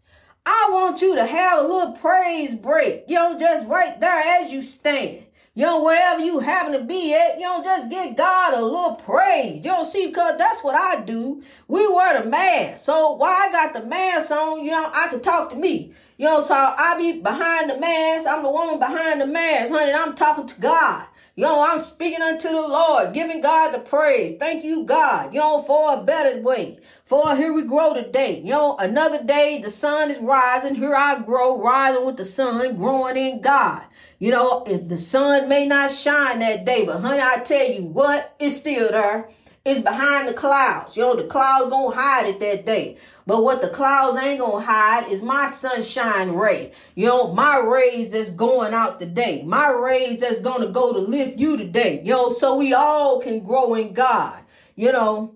I 0.45 0.69
want 0.71 1.01
you 1.01 1.17
to 1.17 1.25
have 1.27 1.59
a 1.59 1.67
little 1.67 1.93
praise 1.93 2.55
break, 2.55 3.05
you 3.09 3.17
know, 3.17 3.39
just 3.39 3.67
right 3.67 3.99
there 3.99 4.23
as 4.41 4.53
you 4.53 4.61
stand. 4.61 5.25
You 5.57 5.63
know, 5.65 5.83
wherever 5.83 6.21
you 6.21 6.41
happen 6.41 6.75
to 6.75 6.85
be 6.85 7.15
at, 7.15 7.39
you 7.39 7.45
know, 7.45 7.63
just 7.65 7.89
give 7.89 8.15
God 8.15 8.53
a 8.53 8.61
little 8.61 8.97
praise. 8.97 9.65
You 9.65 9.71
don't 9.71 9.87
see, 9.87 10.07
because 10.07 10.37
that's 10.37 10.63
what 10.63 10.75
I 10.75 11.01
do. 11.01 11.43
We 11.67 11.89
wear 11.89 12.23
the 12.23 12.29
mask. 12.29 12.85
So 12.85 13.13
while 13.13 13.35
I 13.35 13.51
got 13.51 13.73
the 13.73 13.83
mask 13.87 14.31
on, 14.33 14.63
you 14.63 14.73
know, 14.73 14.91
I 14.93 15.09
can 15.09 15.21
talk 15.23 15.49
to 15.49 15.57
me. 15.57 15.95
You 16.19 16.27
know, 16.27 16.43
so 16.43 16.55
I 16.55 16.99
be 16.99 17.23
behind 17.23 17.71
the 17.71 17.79
mask. 17.79 18.27
I'm 18.29 18.43
the 18.43 18.51
woman 18.51 18.79
behind 18.79 19.19
the 19.19 19.27
mask, 19.27 19.73
honey. 19.73 19.95
I'm 19.95 20.15
talking 20.15 20.47
to 20.47 20.61
God. 20.61 21.07
You 21.38 21.45
know, 21.45 21.71
I'm 21.71 21.78
speaking 21.78 22.23
unto 22.23 22.49
the 22.49 22.62
Lord, 22.62 23.12
giving 23.12 23.43
God 23.43 23.73
the 23.73 23.78
praise. 23.78 24.38
Thank 24.38 24.64
you, 24.64 24.85
God, 24.85 25.35
you 25.35 25.40
know, 25.40 25.61
for 25.61 25.93
a 25.93 26.02
better 26.02 26.40
way. 26.40 26.78
For 27.05 27.37
here 27.37 27.52
we 27.52 27.61
grow 27.61 27.93
today. 27.93 28.40
You 28.40 28.52
know, 28.52 28.78
another 28.78 29.23
day, 29.23 29.61
the 29.61 29.71
sun 29.71 30.11
is 30.11 30.19
rising. 30.19 30.76
Here 30.76 30.95
I 30.95 31.21
grow, 31.21 31.61
rising 31.61 32.07
with 32.07 32.16
the 32.16 32.25
sun, 32.25 32.76
growing 32.76 33.19
in 33.19 33.43
God. 33.43 33.83
You 34.19 34.31
know, 34.31 34.64
if 34.66 34.88
the 34.88 34.97
sun 34.97 35.47
may 35.47 35.66
not 35.66 35.93
shine 35.93 36.38
that 36.38 36.64
day, 36.64 36.87
but 36.87 37.02
honey, 37.02 37.21
I 37.21 37.40
tell 37.40 37.71
you 37.71 37.83
what, 37.83 38.35
it's 38.38 38.57
still 38.57 38.90
there. 38.90 39.28
It's 39.67 39.81
behind 39.81 40.29
the 40.29 40.33
clouds. 40.33 40.97
You 40.97 41.03
know, 41.03 41.17
the 41.17 41.25
clouds 41.25 41.71
gonna 41.71 41.93
hide 41.93 42.27
it 42.27 42.39
that 42.39 42.65
day. 42.65 42.99
But 43.27 43.43
what 43.43 43.61
the 43.61 43.69
clouds 43.69 44.17
ain't 44.23 44.39
gonna 44.39 44.65
hide 44.65 45.11
is 45.11 45.23
my 45.23 45.49
sunshine 45.49 46.37
ray. 46.37 46.71
You 46.95 47.09
know, 47.09 47.35
my 47.35 47.59
rays 47.59 48.13
that's 48.13 48.31
going 48.31 48.75
out 48.75 49.01
today. 49.01 49.43
My 49.45 49.71
rays 49.71 50.21
that's 50.21 50.39
gonna 50.39 50.69
go 50.69 50.93
to 50.93 51.01
lift 51.01 51.41
you 51.41 51.57
today. 51.57 52.01
You 52.05 52.13
know, 52.13 52.29
so 52.31 52.57
we 52.57 52.75
all 52.75 53.19
can 53.19 53.41
grow 53.41 53.75
in 53.75 53.93
God. 53.93 54.45
You 54.77 54.93
know, 54.93 55.35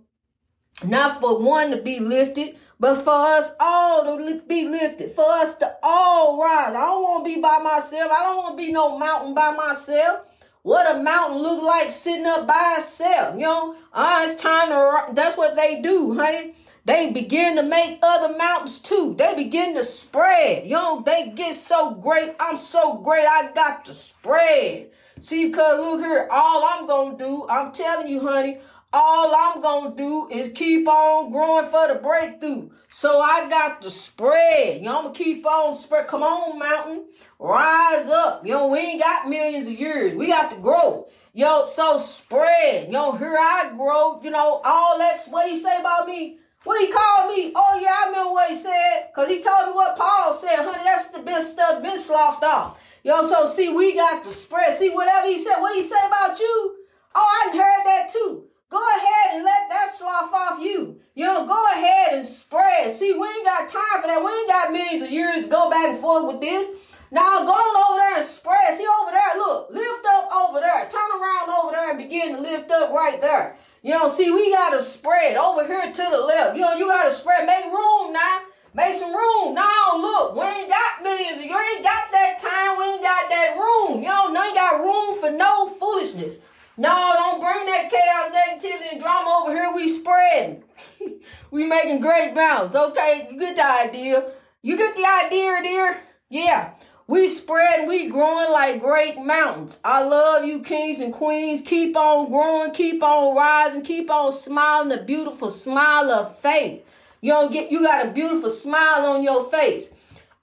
not 0.85 1.21
for 1.21 1.43
one 1.43 1.73
to 1.73 1.79
be 1.79 1.99
lifted, 1.99 2.57
but 2.79 3.03
for 3.03 3.11
us 3.11 3.51
all 3.59 4.17
to 4.17 4.43
be 4.47 4.69
lifted, 4.69 5.11
for 5.11 5.27
us 5.27 5.57
to 5.57 5.75
all 5.83 6.41
rise. 6.41 6.73
I 6.73 6.81
don't 6.83 7.03
want 7.03 7.25
to 7.27 7.35
be 7.35 7.41
by 7.41 7.59
myself. 7.59 8.13
I 8.13 8.23
don't 8.23 8.37
want 8.37 8.57
to 8.57 8.65
be 8.65 8.71
no 8.71 8.97
mountain 8.97 9.35
by 9.35 9.51
myself. 9.51 10.21
What 10.63 10.95
a 10.95 11.03
mountain 11.03 11.39
look 11.39 11.63
like 11.63 11.91
sitting 11.91 12.27
up 12.27 12.47
by 12.47 12.77
itself. 12.79 13.35
You 13.35 13.43
know, 13.43 13.77
ah, 13.95 14.25
it's 14.25 14.35
time 14.35 14.69
to, 14.69 15.15
that's 15.15 15.37
what 15.37 15.57
they 15.57 15.81
do, 15.81 16.19
honey. 16.19 16.55
They 16.85 17.11
begin 17.11 17.57
to 17.57 17.63
make 17.63 17.99
other 18.03 18.37
mountains 18.37 18.81
too. 18.81 19.15
They 19.17 19.35
begin 19.35 19.75
to 19.77 19.85
spread. 19.85 20.65
You 20.65 20.73
know, 20.73 21.03
they 21.05 21.33
get 21.35 21.55
so 21.57 21.93
great. 21.93 22.35
I'm 22.39 22.57
so 22.57 22.99
great. 22.99 23.27
I 23.27 23.53
got 23.53 23.87
to 23.87 23.95
spread. 23.95 24.91
See, 25.21 25.47
because 25.47 25.81
look 25.81 26.01
here, 26.01 26.29
all 26.31 26.65
I'm 26.65 26.87
to 27.17 27.25
do, 27.25 27.47
I'm 27.49 27.73
telling 27.73 28.09
you, 28.09 28.21
honey, 28.21 28.59
all 28.93 29.35
I'm 29.35 29.61
going 29.61 29.93
to 29.93 29.97
do 29.97 30.29
is 30.31 30.53
keep 30.53 30.89
on 30.89 31.31
growing 31.31 31.67
for 31.67 31.89
the 31.89 32.01
breakthrough. 32.01 32.71
So 32.89 33.21
I 33.21 33.49
got 33.49 33.83
to 33.83 33.91
spread. 33.91 34.79
I'm 34.79 35.03
going 35.03 35.15
to 35.15 35.25
keep 35.25 35.47
on 35.47 35.75
spread. 35.75 36.09
Come 36.09 36.23
on, 36.23 36.59
mountain. 36.59 37.05
Rise 37.39 38.09
up. 38.09 38.45
You 38.45 38.67
we 38.67 38.79
ain't 38.79 39.01
got 39.01 39.29
millions 39.29 39.69
of 39.69 39.79
years. 39.79 40.15
We 40.15 40.27
got 40.27 40.51
to 40.51 40.57
grow. 40.57 41.09
Yo, 41.33 41.65
so 41.67 41.99
spread. 41.99 42.91
Yo, 42.91 43.13
here 43.13 43.37
I 43.39 43.73
grow. 43.77 44.21
You 44.23 44.31
know, 44.31 44.61
all 44.65 44.99
that's 44.99 45.29
what 45.29 45.49
he 45.49 45.57
say 45.57 45.79
about 45.79 46.09
me. 46.09 46.39
What 46.65 46.81
he 46.81 46.93
called 46.93 47.35
me? 47.35 47.53
Oh 47.55 47.79
yeah, 47.81 47.95
I 47.97 48.07
remember 48.07 48.33
what 48.33 48.51
he 48.51 48.57
said. 48.57 49.11
Cause 49.15 49.29
he 49.29 49.41
told 49.41 49.69
me 49.69 49.75
what 49.75 49.97
Paul 49.97 50.33
said. 50.33 50.57
Honey, 50.57 50.85
that's 50.85 51.11
the 51.11 51.21
best 51.21 51.53
stuff 51.53 51.83
been 51.83 51.99
sloughed 51.99 52.45
off. 52.45 52.99
Yo, 53.03 53.23
so 53.23 53.47
see, 53.47 53.73
we 53.73 53.95
got 53.95 54.25
to 54.25 54.31
spread. 54.31 54.75
See, 54.75 54.91
whatever 54.91 55.27
he 55.27 55.39
said, 55.39 55.59
what 55.61 55.75
he 55.75 55.83
say 55.83 56.07
about 56.07 56.39
you? 56.39 56.77
Oh, 57.15 57.27
I 57.45 57.57
heard 57.57 57.87
that 57.87 58.11
too. 58.13 58.50
Go 58.71 58.79
ahead 58.79 59.35
and 59.35 59.45
let 59.45 59.69
that 59.69 59.93
slough 59.93 60.33
off 60.33 60.63
you. 60.63 61.01
You 61.17 61.27
know, 61.27 61.45
go 61.45 61.59
ahead 61.75 62.15
and 62.15 62.25
spread. 62.25 62.93
See, 62.93 63.13
we 63.13 63.27
ain't 63.27 63.45
got 63.45 63.69
time 63.69 64.01
for 64.01 64.07
that. 64.07 64.23
We 64.23 64.31
ain't 64.31 64.49
got 64.49 64.73
millions 64.73 65.03
of 65.03 65.11
years 65.11 65.45
to 65.45 65.51
go 65.51 65.69
back 65.69 65.91
and 65.91 65.99
forth 65.99 66.27
with 66.33 66.41
this. 66.41 66.71
Now 67.11 67.43
go 67.43 67.51
on 67.51 67.91
over 67.91 67.99
there 67.99 68.19
and 68.19 68.27
spread. 68.27 68.79
See 68.79 68.87
over 68.87 69.11
there, 69.11 69.35
look, 69.39 69.71
lift 69.71 70.07
up 70.07 70.31
over 70.31 70.61
there. 70.61 70.87
Turn 70.87 71.11
around 71.19 71.51
over 71.51 71.73
there 71.73 71.91
and 71.91 71.99
begin 71.99 72.37
to 72.37 72.41
lift 72.41 72.71
up 72.71 72.93
right 72.93 73.21
there. 73.21 73.57
You 73.83 73.99
know, 73.99 74.09
see, 74.09 74.31
we 74.31 74.53
gotta 74.53 74.81
spread 74.81 75.37
over 75.37 75.67
here 75.67 75.91
to 75.91 76.07
the 76.11 76.23
left. 76.23 76.55
You 76.55 76.63
know, 76.63 76.75
you 76.75 76.87
gotta 76.87 77.11
spread. 77.11 77.47
Make 77.47 77.73
room 77.73 78.13
now. 78.13 78.43
Make 78.73 78.95
some 78.95 79.11
room. 79.11 79.55
Now 79.55 79.99
look, 79.99 80.37
we 80.37 80.47
ain't 80.47 80.71
got 80.71 81.03
millions. 81.03 81.43
You 81.43 81.59
ain't 81.59 81.83
got 81.83 82.07
that 82.13 82.39
time. 82.39 82.79
We 82.79 82.85
ain't 82.85 83.03
got 83.03 83.29
that 83.29 83.59
room. 83.59 83.99
You 83.99 84.09
know, 84.09 84.31
no, 84.31 84.45
ain't 84.45 84.55
got 84.55 84.79
room 84.79 85.19
for 85.19 85.31
no 85.33 85.71
foolishness. 85.75 86.39
No, 86.81 87.13
don't 87.15 87.41
bring 87.41 87.67
that 87.67 87.91
chaos, 87.91 88.33
negativity, 88.33 88.93
and 88.93 89.03
drama 89.03 89.43
over 89.43 89.53
here. 89.55 89.71
We 89.75 89.87
spreading. 89.87 90.65
we 91.51 91.67
making 91.67 92.01
great 92.01 92.35
balance. 92.35 92.75
Okay, 92.75 93.29
you 93.31 93.39
get 93.39 93.55
the 93.57 93.67
idea. 93.67 94.31
You 94.63 94.79
get 94.79 94.97
the 94.97 95.05
idea, 95.05 95.61
dear? 95.63 96.03
Yeah. 96.31 96.71
We 97.07 97.29
spread, 97.29 97.87
we 97.87 98.09
growing 98.09 98.51
like 98.51 98.81
great 98.81 99.19
mountains. 99.19 99.79
I 99.85 100.03
love 100.03 100.47
you, 100.47 100.63
kings 100.63 101.01
and 101.01 101.13
queens. 101.13 101.61
Keep 101.61 101.97
on 101.97 102.31
growing, 102.31 102.71
keep 102.71 103.03
on 103.03 103.37
rising, 103.37 103.83
keep 103.83 104.11
on 104.11 104.33
smiling 104.33 104.99
a 104.99 105.03
beautiful 105.03 105.51
smile 105.51 106.11
of 106.11 106.39
faith. 106.39 106.83
You 107.21 107.33
don't 107.33 107.53
get 107.53 107.71
you 107.71 107.83
got 107.83 108.07
a 108.07 108.11
beautiful 108.11 108.49
smile 108.49 109.05
on 109.05 109.23
your 109.23 109.45
face. 109.51 109.93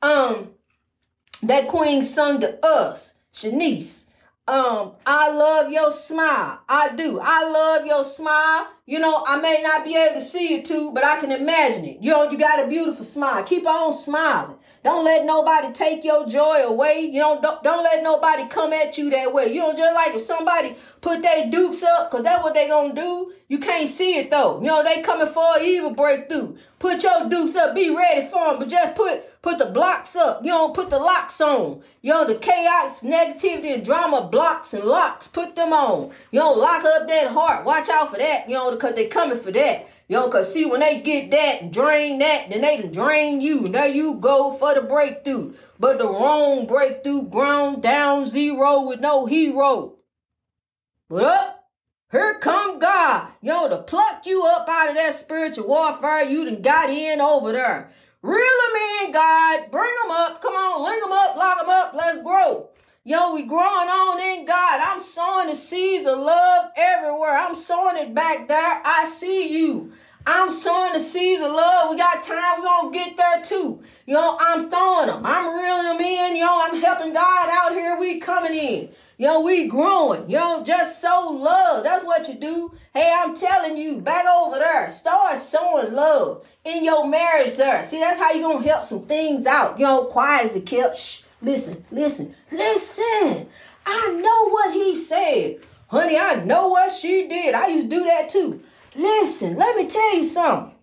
Um, 0.03 0.49
that 1.41 1.67
queen 1.67 2.03
sung 2.03 2.41
to 2.41 2.63
us, 2.63 3.15
Shanice. 3.33 4.06
Um, 4.47 4.93
I 5.05 5.29
love 5.29 5.71
your 5.73 5.91
smile. 5.91 6.61
I 6.69 6.95
do. 6.95 7.19
I 7.21 7.43
love 7.49 7.85
your 7.85 8.05
smile. 8.05 8.67
You 8.85 8.99
know, 8.99 9.23
I 9.27 9.41
may 9.41 9.61
not 9.61 9.83
be 9.83 9.95
able 9.97 10.15
to 10.15 10.21
see 10.21 10.55
it 10.55 10.65
too, 10.65 10.91
but 10.93 11.03
I 11.03 11.19
can 11.19 11.33
imagine 11.33 11.83
it. 11.83 11.97
You 12.01 12.11
know, 12.11 12.31
you 12.31 12.37
got 12.37 12.63
a 12.63 12.67
beautiful 12.67 13.03
smile. 13.03 13.43
Keep 13.43 13.67
on 13.67 13.91
smiling. 13.91 14.56
Don't 14.87 15.03
let 15.03 15.25
nobody 15.25 15.73
take 15.73 16.05
your 16.05 16.25
joy 16.25 16.63
away. 16.63 17.01
You 17.01 17.19
know, 17.19 17.41
don't, 17.41 17.61
don't 17.61 17.83
let 17.83 18.01
nobody 18.01 18.47
come 18.47 18.71
at 18.71 18.97
you 18.97 19.09
that 19.09 19.33
way. 19.33 19.53
You 19.53 19.59
know, 19.59 19.73
just 19.73 19.93
like 19.93 20.15
if 20.15 20.21
somebody 20.21 20.77
put 21.01 21.21
their 21.21 21.49
dukes 21.49 21.83
up, 21.83 22.09
cause 22.09 22.23
that's 22.23 22.41
what 22.41 22.53
they 22.53 22.69
gonna 22.69 22.95
do. 22.95 23.33
You 23.49 23.57
can't 23.59 23.89
see 23.89 24.15
it 24.15 24.29
though. 24.29 24.61
You 24.61 24.67
know, 24.67 24.83
they 24.85 25.01
coming 25.01 25.27
for 25.27 25.57
an 25.57 25.65
evil 25.65 25.93
breakthrough. 25.93 26.55
Put 26.79 27.03
your 27.03 27.27
dukes 27.27 27.53
up, 27.57 27.75
be 27.75 27.93
ready 27.93 28.25
for 28.27 28.47
them, 28.47 28.59
but 28.59 28.69
just 28.69 28.95
put 28.95 29.41
put 29.41 29.57
the 29.57 29.65
blocks 29.65 30.15
up. 30.15 30.45
You 30.45 30.51
know, 30.51 30.69
put 30.69 30.89
the 30.89 30.99
locks 30.99 31.41
on. 31.41 31.81
You 32.01 32.13
know, 32.13 32.25
the 32.25 32.35
chaos, 32.35 33.03
negativity, 33.03 33.73
and 33.73 33.83
drama 33.83 34.29
blocks 34.31 34.73
and 34.73 34.85
locks. 34.85 35.27
Put 35.27 35.57
them 35.57 35.73
on. 35.73 36.11
You 36.31 36.39
know, 36.39 36.53
lock 36.53 36.85
up 36.85 37.09
that 37.09 37.27
heart. 37.27 37.65
Watch 37.65 37.89
out 37.89 38.11
for 38.11 38.19
that. 38.19 38.47
You 38.47 38.55
know, 38.55 38.71
because 38.71 38.95
they 38.95 39.07
coming 39.07 39.37
for 39.37 39.51
that. 39.51 39.89
Yo, 40.09 40.29
cause 40.29 40.53
see, 40.53 40.65
when 40.65 40.79
they 40.79 41.01
get 41.01 41.31
that, 41.31 41.69
drain 41.69 42.19
that, 42.19 42.49
then 42.49 42.61
they 42.61 42.81
drain 42.87 43.41
you. 43.41 43.67
Now 43.67 43.83
you 43.83 44.15
go 44.15 44.53
for 44.53 44.73
the 44.73 44.81
breakthrough. 44.81 45.53
But 45.77 45.97
the 45.97 46.07
wrong 46.07 46.65
breakthrough, 46.65 47.23
ground 47.23 47.83
down 47.83 48.25
zero 48.25 48.83
with 48.83 49.01
no 49.01 49.25
hero. 49.25 49.95
But 51.09 51.23
up, 51.23 51.69
here 52.09 52.35
come 52.39 52.79
God. 52.79 53.33
Yo, 53.41 53.67
to 53.67 53.79
pluck 53.79 54.25
you 54.25 54.45
up 54.45 54.67
out 54.69 54.89
of 54.89 54.95
that 54.95 55.13
spiritual 55.13 55.67
warfare 55.67 56.23
you 56.23 56.45
done 56.45 56.61
got 56.61 56.89
in 56.89 57.19
over 57.19 57.51
there. 57.51 57.91
Reel 58.21 58.37
them 58.37 58.81
in, 59.05 59.11
God. 59.11 59.71
Bring 59.71 59.93
them 60.03 60.11
up. 60.11 60.41
Come 60.41 60.53
on, 60.53 60.83
link 60.83 61.03
them 61.03 61.11
up, 61.11 61.35
lock 61.35 61.59
them 61.59 61.69
up. 61.69 61.93
Let's 61.93 62.23
grow. 62.23 62.69
Yo, 63.07 63.33
we 63.33 63.43
growing 63.43 63.87
on 63.87 64.19
in 64.19 64.43
God. 64.43 64.81
I'm 64.83 64.99
sowing 64.99 65.47
the 65.47 65.55
seeds 65.55 66.05
of 66.05 66.19
love 66.19 66.71
everywhere. 66.75 67.37
I'm 67.37 67.55
sowing 67.55 67.95
it 67.95 68.13
back 68.13 68.49
there. 68.49 68.81
I 68.83 69.05
see 69.05 69.47
you. 69.47 69.93
I'm 70.25 70.51
sowing 70.51 70.91
the 70.91 70.99
seeds 70.99 71.41
of 71.41 71.53
love. 71.53 71.89
We 71.89 71.95
got 71.95 72.21
time. 72.21 72.59
We're 72.59 72.65
going 72.65 72.91
to 72.91 72.99
get 72.99 73.15
there 73.15 73.41
too. 73.41 73.81
Yo, 74.05 74.35
I'm 74.41 74.69
throwing 74.69 75.07
them. 75.07 75.25
I'm 75.25 75.57
reeling 75.57 75.83
them 75.83 76.01
in. 76.01 76.37
Know, 76.37 76.67
I'm 76.69 76.81
helping 76.81 77.13
God 77.13 77.49
out 77.49 77.71
here. 77.71 77.97
We 77.97 78.19
coming 78.19 78.53
in. 78.53 78.89
Yo, 79.17 79.39
we 79.39 79.69
growing. 79.69 80.29
Yo, 80.29 80.65
just 80.65 80.99
sow 80.99 81.29
love. 81.29 81.85
That's 81.85 82.03
what 82.03 82.27
you 82.27 82.33
do. 82.33 82.73
Hey, 82.93 83.15
I'm 83.17 83.33
telling 83.33 83.77
you, 83.77 84.01
back 84.01 84.25
over 84.25 84.59
there, 84.59 84.89
start 84.89 85.37
sowing 85.37 85.93
love 85.93 86.45
in 86.65 86.83
your 86.83 87.07
marriage 87.07 87.55
there. 87.55 87.85
See, 87.85 88.01
that's 88.01 88.19
how 88.19 88.33
you 88.33 88.41
going 88.41 88.63
to 88.63 88.69
help 88.69 88.83
some 88.83 89.05
things 89.05 89.45
out. 89.45 89.79
Yo, 89.79 90.07
quiet 90.07 90.47
as 90.47 90.57
a 90.57 90.59
kept. 90.59 90.97
Shh, 90.97 91.21
listen, 91.41 91.85
listen, 91.91 92.35
listen. 92.51 93.47
I 93.85 94.19
know 94.21 94.49
what 94.49 94.73
he 94.73 94.95
said. 94.95 95.59
Honey, 95.87 96.17
I 96.17 96.43
know 96.43 96.67
what 96.67 96.91
she 96.91 97.27
did. 97.27 97.55
I 97.55 97.67
used 97.67 97.89
to 97.89 97.95
do 97.97 98.03
that 98.03 98.29
too. 98.29 98.61
Listen, 98.95 99.55
let 99.55 99.75
me 99.77 99.87
tell 99.87 100.15
you 100.15 100.23
something. 100.23 100.75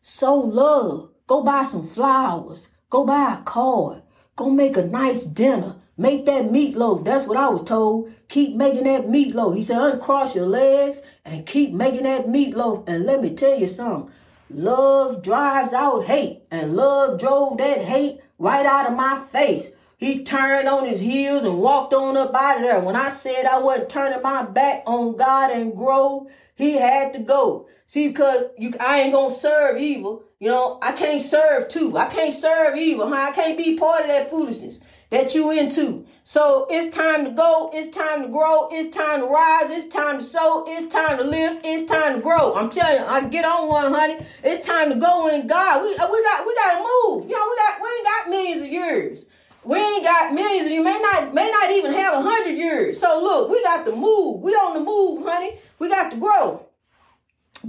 Sow 0.00 0.36
love. 0.36 1.10
Go 1.26 1.42
buy 1.42 1.64
some 1.64 1.86
flowers. 1.86 2.68
Go 2.90 3.04
buy 3.04 3.38
a 3.40 3.42
card. 3.42 4.02
Go 4.36 4.50
make 4.50 4.76
a 4.76 4.84
nice 4.84 5.24
dinner. 5.24 5.76
Make 5.96 6.26
that 6.26 6.46
meatloaf. 6.46 7.04
That's 7.04 7.26
what 7.26 7.36
I 7.36 7.48
was 7.48 7.62
told. 7.62 8.12
Keep 8.28 8.56
making 8.56 8.84
that 8.84 9.06
meatloaf. 9.06 9.56
He 9.56 9.62
said, 9.62 9.78
uncross 9.78 10.34
your 10.34 10.46
legs 10.46 11.02
and 11.24 11.46
keep 11.46 11.72
making 11.72 12.02
that 12.02 12.26
meatloaf. 12.26 12.88
And 12.88 13.04
let 13.04 13.22
me 13.22 13.34
tell 13.34 13.58
you 13.58 13.66
something. 13.66 14.12
Love 14.50 15.22
drives 15.22 15.72
out 15.72 16.04
hate. 16.04 16.42
And 16.50 16.76
love 16.76 17.18
drove 17.18 17.58
that 17.58 17.82
hate 17.82 18.20
right 18.38 18.66
out 18.66 18.86
of 18.86 18.96
my 18.96 19.22
face. 19.30 19.70
He 19.96 20.22
turned 20.22 20.68
on 20.68 20.86
his 20.86 21.00
heels 21.00 21.44
and 21.44 21.60
walked 21.60 21.94
on 21.94 22.16
up 22.16 22.34
out 22.34 22.56
of 22.56 22.62
there. 22.62 22.80
When 22.80 22.96
I 22.96 23.08
said 23.08 23.46
I 23.46 23.60
wasn't 23.60 23.88
turning 23.88 24.22
my 24.22 24.44
back 24.44 24.82
on 24.86 25.16
God 25.16 25.50
and 25.50 25.74
grow, 25.74 26.28
he 26.54 26.72
had 26.76 27.12
to 27.14 27.20
go. 27.20 27.68
See, 27.86 28.08
because 28.08 28.46
you, 28.58 28.72
I 28.80 29.00
ain't 29.00 29.12
gonna 29.12 29.34
serve 29.34 29.78
evil. 29.78 30.24
You 30.40 30.48
know, 30.48 30.78
I 30.82 30.92
can't 30.92 31.22
serve 31.22 31.68
two. 31.68 31.96
I 31.96 32.06
can't 32.06 32.34
serve 32.34 32.76
evil. 32.76 33.08
Huh? 33.08 33.28
I 33.28 33.30
can't 33.32 33.56
be 33.56 33.76
part 33.76 34.02
of 34.02 34.08
that 34.08 34.28
foolishness 34.28 34.80
that 35.14 35.32
you 35.32 35.52
into. 35.52 36.04
So 36.24 36.66
it's 36.68 36.94
time 36.94 37.24
to 37.24 37.30
go. 37.30 37.70
It's 37.72 37.94
time 37.94 38.22
to 38.22 38.28
grow. 38.28 38.68
It's 38.72 38.94
time 38.94 39.20
to 39.20 39.26
rise. 39.26 39.70
It's 39.70 39.86
time 39.86 40.18
to 40.18 40.24
sow. 40.24 40.64
It's 40.66 40.92
time 40.92 41.18
to 41.18 41.24
live. 41.24 41.60
It's 41.62 41.88
time 41.90 42.16
to 42.16 42.20
grow. 42.20 42.54
I'm 42.54 42.68
telling 42.68 43.00
you, 43.00 43.06
I 43.06 43.28
get 43.28 43.44
on 43.44 43.68
one, 43.68 43.92
honey. 43.92 44.18
It's 44.42 44.66
time 44.66 44.88
to 44.88 44.96
go 44.96 45.28
in 45.28 45.46
God. 45.46 45.82
We 45.82 45.90
we 45.90 45.96
got 45.96 46.46
we 46.46 46.54
got 46.54 46.78
to 46.78 46.78
move. 46.78 47.30
You 47.30 47.36
know, 47.36 47.46
we 47.48 47.56
got 47.56 47.80
we 47.80 47.88
ain't 47.88 48.06
got 48.06 48.30
millions 48.30 48.62
of 48.62 48.68
years. 48.68 49.26
We 49.62 49.78
ain't 49.78 50.04
got 50.04 50.34
millions. 50.34 50.70
You 50.70 50.82
may 50.82 50.98
not 51.00 51.32
may 51.32 51.48
not 51.48 51.70
even 51.70 51.92
have 51.92 52.14
a 52.14 52.22
hundred 52.22 52.56
years. 52.56 52.98
So 52.98 53.20
look, 53.22 53.50
we 53.50 53.62
got 53.62 53.84
to 53.84 53.92
move. 53.92 54.40
We 54.40 54.52
on 54.52 54.74
the 54.74 54.80
move, 54.80 55.24
honey. 55.24 55.58
We 55.78 55.88
got 55.88 56.10
to 56.10 56.16
grow. 56.16 56.66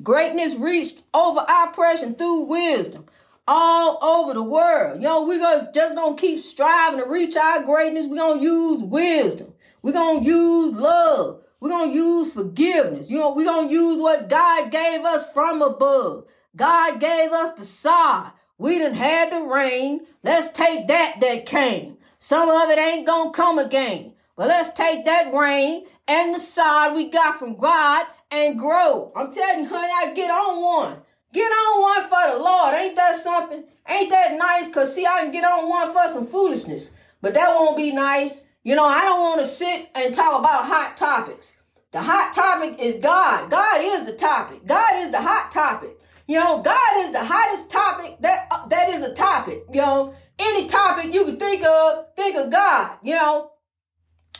Greatness 0.01 0.55
reached 0.55 1.03
over 1.13 1.45
oppression 1.47 2.15
through 2.15 2.41
wisdom 2.41 3.05
all 3.47 3.99
over 4.01 4.33
the 4.33 4.43
world. 4.43 5.01
Yo, 5.01 5.23
we 5.25 5.39
gonna 5.39 5.69
just 5.73 5.95
gonna 5.95 6.15
keep 6.15 6.39
striving 6.39 6.99
to 6.99 7.05
reach 7.05 7.35
our 7.35 7.63
greatness. 7.63 8.07
we 8.07 8.17
gonna 8.17 8.41
use 8.41 8.81
wisdom. 8.81 9.53
we 9.81 9.91
gonna 9.91 10.21
use 10.21 10.73
love. 10.73 11.41
we 11.59 11.69
gonna 11.69 11.91
use 11.91 12.31
forgiveness. 12.31 13.09
You 13.09 13.19
know, 13.19 13.31
we 13.31 13.45
gonna 13.45 13.71
use 13.71 14.01
what 14.01 14.29
God 14.29 14.71
gave 14.71 15.01
us 15.01 15.31
from 15.33 15.61
above. 15.61 16.25
God 16.55 16.99
gave 16.99 17.31
us 17.31 17.53
the 17.53 17.65
sod. 17.65 18.31
We 18.57 18.79
done 18.79 18.93
had 18.93 19.31
the 19.31 19.41
rain. 19.41 20.07
Let's 20.23 20.49
take 20.51 20.87
that 20.87 21.19
that 21.19 21.45
came. 21.45 21.97
Some 22.19 22.49
of 22.49 22.69
it 22.69 22.79
ain't 22.79 23.05
gonna 23.05 23.31
come 23.31 23.59
again. 23.59 24.13
But 24.35 24.47
let's 24.47 24.71
take 24.71 25.05
that 25.05 25.33
rain 25.33 25.85
and 26.07 26.33
the 26.35 26.39
sod 26.39 26.95
we 26.95 27.09
got 27.09 27.39
from 27.39 27.57
God 27.57 28.05
and 28.31 28.59
grow. 28.59 29.11
I'm 29.15 29.31
telling 29.31 29.63
you, 29.63 29.69
honey, 29.69 29.93
I 29.95 30.13
get 30.13 30.31
on 30.31 30.61
one. 30.61 30.97
Get 31.35 31.51
on 31.51 31.81
one 31.81 32.03
for 32.03 32.31
the 32.31 32.41
Lord. 32.41 32.73
Ain't 32.75 32.95
that 32.95 33.17
something? 33.17 33.65
Ain't 33.89 34.09
that 34.09 34.37
nice? 34.37 34.73
Cause 34.73 34.95
see, 34.95 35.05
I 35.05 35.19
can 35.19 35.31
get 35.31 35.43
on 35.43 35.67
one 35.67 35.91
for 35.91 36.07
some 36.07 36.25
foolishness. 36.25 36.91
But 37.21 37.33
that 37.33 37.49
won't 37.49 37.75
be 37.75 37.91
nice. 37.91 38.43
You 38.63 38.73
know, 38.73 38.85
I 38.85 39.01
don't 39.01 39.19
want 39.19 39.41
to 39.41 39.45
sit 39.45 39.89
and 39.95 40.15
talk 40.15 40.39
about 40.39 40.63
hot 40.63 40.95
topics. 40.95 41.57
The 41.91 42.01
hot 42.01 42.31
topic 42.31 42.79
is 42.79 43.03
God. 43.03 43.51
God 43.51 43.81
is 43.83 44.05
the 44.05 44.13
topic. 44.13 44.65
God 44.65 45.03
is 45.03 45.11
the 45.11 45.19
hot 45.19 45.51
topic. 45.51 45.99
You 46.25 46.39
know, 46.39 46.61
God 46.61 47.03
is 47.05 47.11
the 47.11 47.25
hottest 47.25 47.69
topic 47.69 48.15
that 48.21 48.47
uh, 48.49 48.65
that 48.67 48.87
is 48.87 49.03
a 49.03 49.13
topic. 49.13 49.65
You 49.73 49.81
know, 49.81 50.13
any 50.39 50.67
topic 50.67 51.13
you 51.13 51.25
can 51.25 51.35
think 51.35 51.65
of, 51.65 52.15
think 52.15 52.37
of 52.37 52.49
God. 52.49 52.97
You 53.03 53.15
know, 53.15 53.51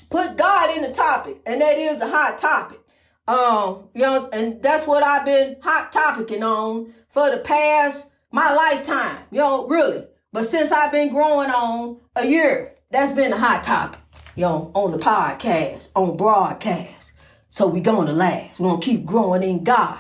put 0.10 0.38
God 0.38 0.78
in 0.78 0.82
the 0.82 0.93
topic, 0.93 1.41
and 1.46 1.60
that 1.60 1.78
is 1.78 1.98
the 1.98 2.08
hot 2.08 2.38
topic. 2.38 2.80
Um, 3.28 3.90
you 3.94 4.02
know, 4.02 4.30
and 4.32 4.62
that's 4.62 4.86
what 4.86 5.04
I've 5.04 5.26
been 5.26 5.58
hot 5.62 5.92
topicing 5.92 6.44
on 6.44 6.94
for 7.10 7.30
the 7.32 7.38
past 7.38 8.12
my 8.32 8.54
lifetime. 8.54 9.24
You 9.32 9.40
know, 9.40 9.68
really. 9.68 10.06
But 10.32 10.46
since 10.46 10.72
I've 10.72 10.92
been 10.92 11.10
growing 11.10 11.50
on 11.50 12.02
a 12.16 12.28
year, 12.28 12.76
that's 12.92 13.14
been 13.14 13.34
a 13.34 13.38
hot 13.38 13.64
topic. 13.64 14.00
You 14.36 14.44
know, 14.44 14.72
on 14.74 14.92
the 14.92 14.98
podcast, 14.98 15.90
on 15.96 16.18
broadcast. 16.18 17.14
So 17.50 17.68
we 17.68 17.80
gonna 17.80 18.12
last. 18.12 18.60
We're 18.60 18.70
gonna 18.70 18.82
keep 18.82 19.06
growing 19.06 19.44
in 19.44 19.64
God. 19.64 20.00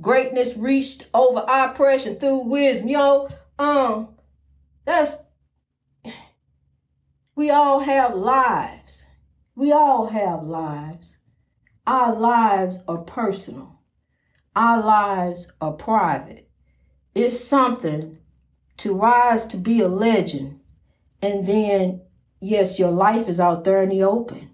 Greatness 0.00 0.56
reached 0.56 1.06
over 1.12 1.44
oppression 1.46 2.16
through 2.16 2.44
wisdom. 2.44 2.88
Yo, 2.88 3.28
um, 3.58 4.08
that's 4.86 5.24
we 7.34 7.50
all 7.50 7.80
have 7.80 8.14
lives. 8.14 9.06
We 9.54 9.72
all 9.72 10.06
have 10.06 10.42
lives. 10.42 11.18
Our 11.86 12.14
lives 12.14 12.82
are 12.88 12.98
personal. 12.98 13.80
Our 14.54 14.82
lives 14.82 15.52
are 15.60 15.72
private. 15.72 16.48
It's 17.14 17.42
something 17.42 18.18
to 18.78 18.94
rise 18.94 19.46
to 19.46 19.56
be 19.56 19.80
a 19.80 19.88
legend. 19.88 20.60
And 21.22 21.46
then, 21.46 22.02
yes, 22.40 22.78
your 22.78 22.90
life 22.90 23.28
is 23.28 23.38
out 23.38 23.64
there 23.64 23.82
in 23.82 23.90
the 23.90 24.02
open. 24.02 24.50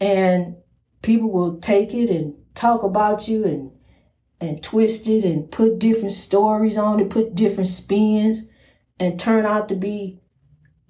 And 0.00 0.56
people 1.02 1.30
will 1.30 1.58
take 1.58 1.92
it 1.92 2.10
and 2.10 2.34
talk 2.54 2.82
about 2.82 3.28
you 3.28 3.44
and 3.44 3.72
and 4.40 4.62
twist 4.62 5.08
it 5.08 5.24
and 5.24 5.50
put 5.50 5.80
different 5.80 6.14
stories 6.14 6.78
on 6.78 7.00
it, 7.00 7.10
put 7.10 7.34
different 7.34 7.68
spins, 7.68 8.42
and 9.00 9.18
turn 9.18 9.44
out 9.44 9.68
to 9.68 9.74
be 9.74 10.20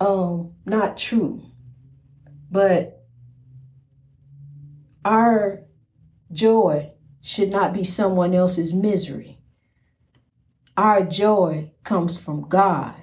um 0.01 0.53
not 0.65 0.97
true. 0.99 1.43
But 2.51 2.98
our 5.05 5.63
joy 6.33 6.93
should 7.21 7.51
not 7.51 7.73
be 7.73 7.85
someone 7.85 8.35
else's 8.35 8.73
misery. 8.73 9.39
Our 10.77 11.03
joy 11.05 11.73
comes 11.85 12.17
from 12.17 12.49
God. 12.49 12.95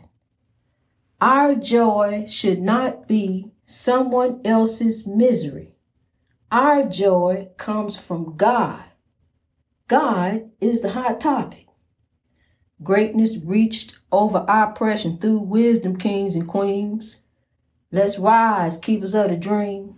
Our 1.19 1.55
joy 1.55 2.25
should 2.27 2.61
not 2.61 3.07
be 3.07 3.51
someone 3.65 4.41
else's 4.45 5.05
misery. 5.05 5.75
Our 6.51 6.83
joy 6.83 7.49
comes 7.57 7.97
from 7.97 8.37
God. 8.37 8.83
God 9.87 10.51
is 10.61 10.81
the 10.81 10.91
hot 10.91 11.19
topic. 11.19 11.67
Greatness 12.83 13.37
reached 13.37 13.99
over 14.11 14.45
oppression 14.47 15.17
through 15.17 15.39
wisdom, 15.39 15.97
kings 15.97 16.35
and 16.35 16.47
queens. 16.47 17.17
Let's 17.91 18.19
rise, 18.19 18.77
keepers 18.77 19.15
of 19.15 19.29
the 19.29 19.37
dream. 19.37 19.94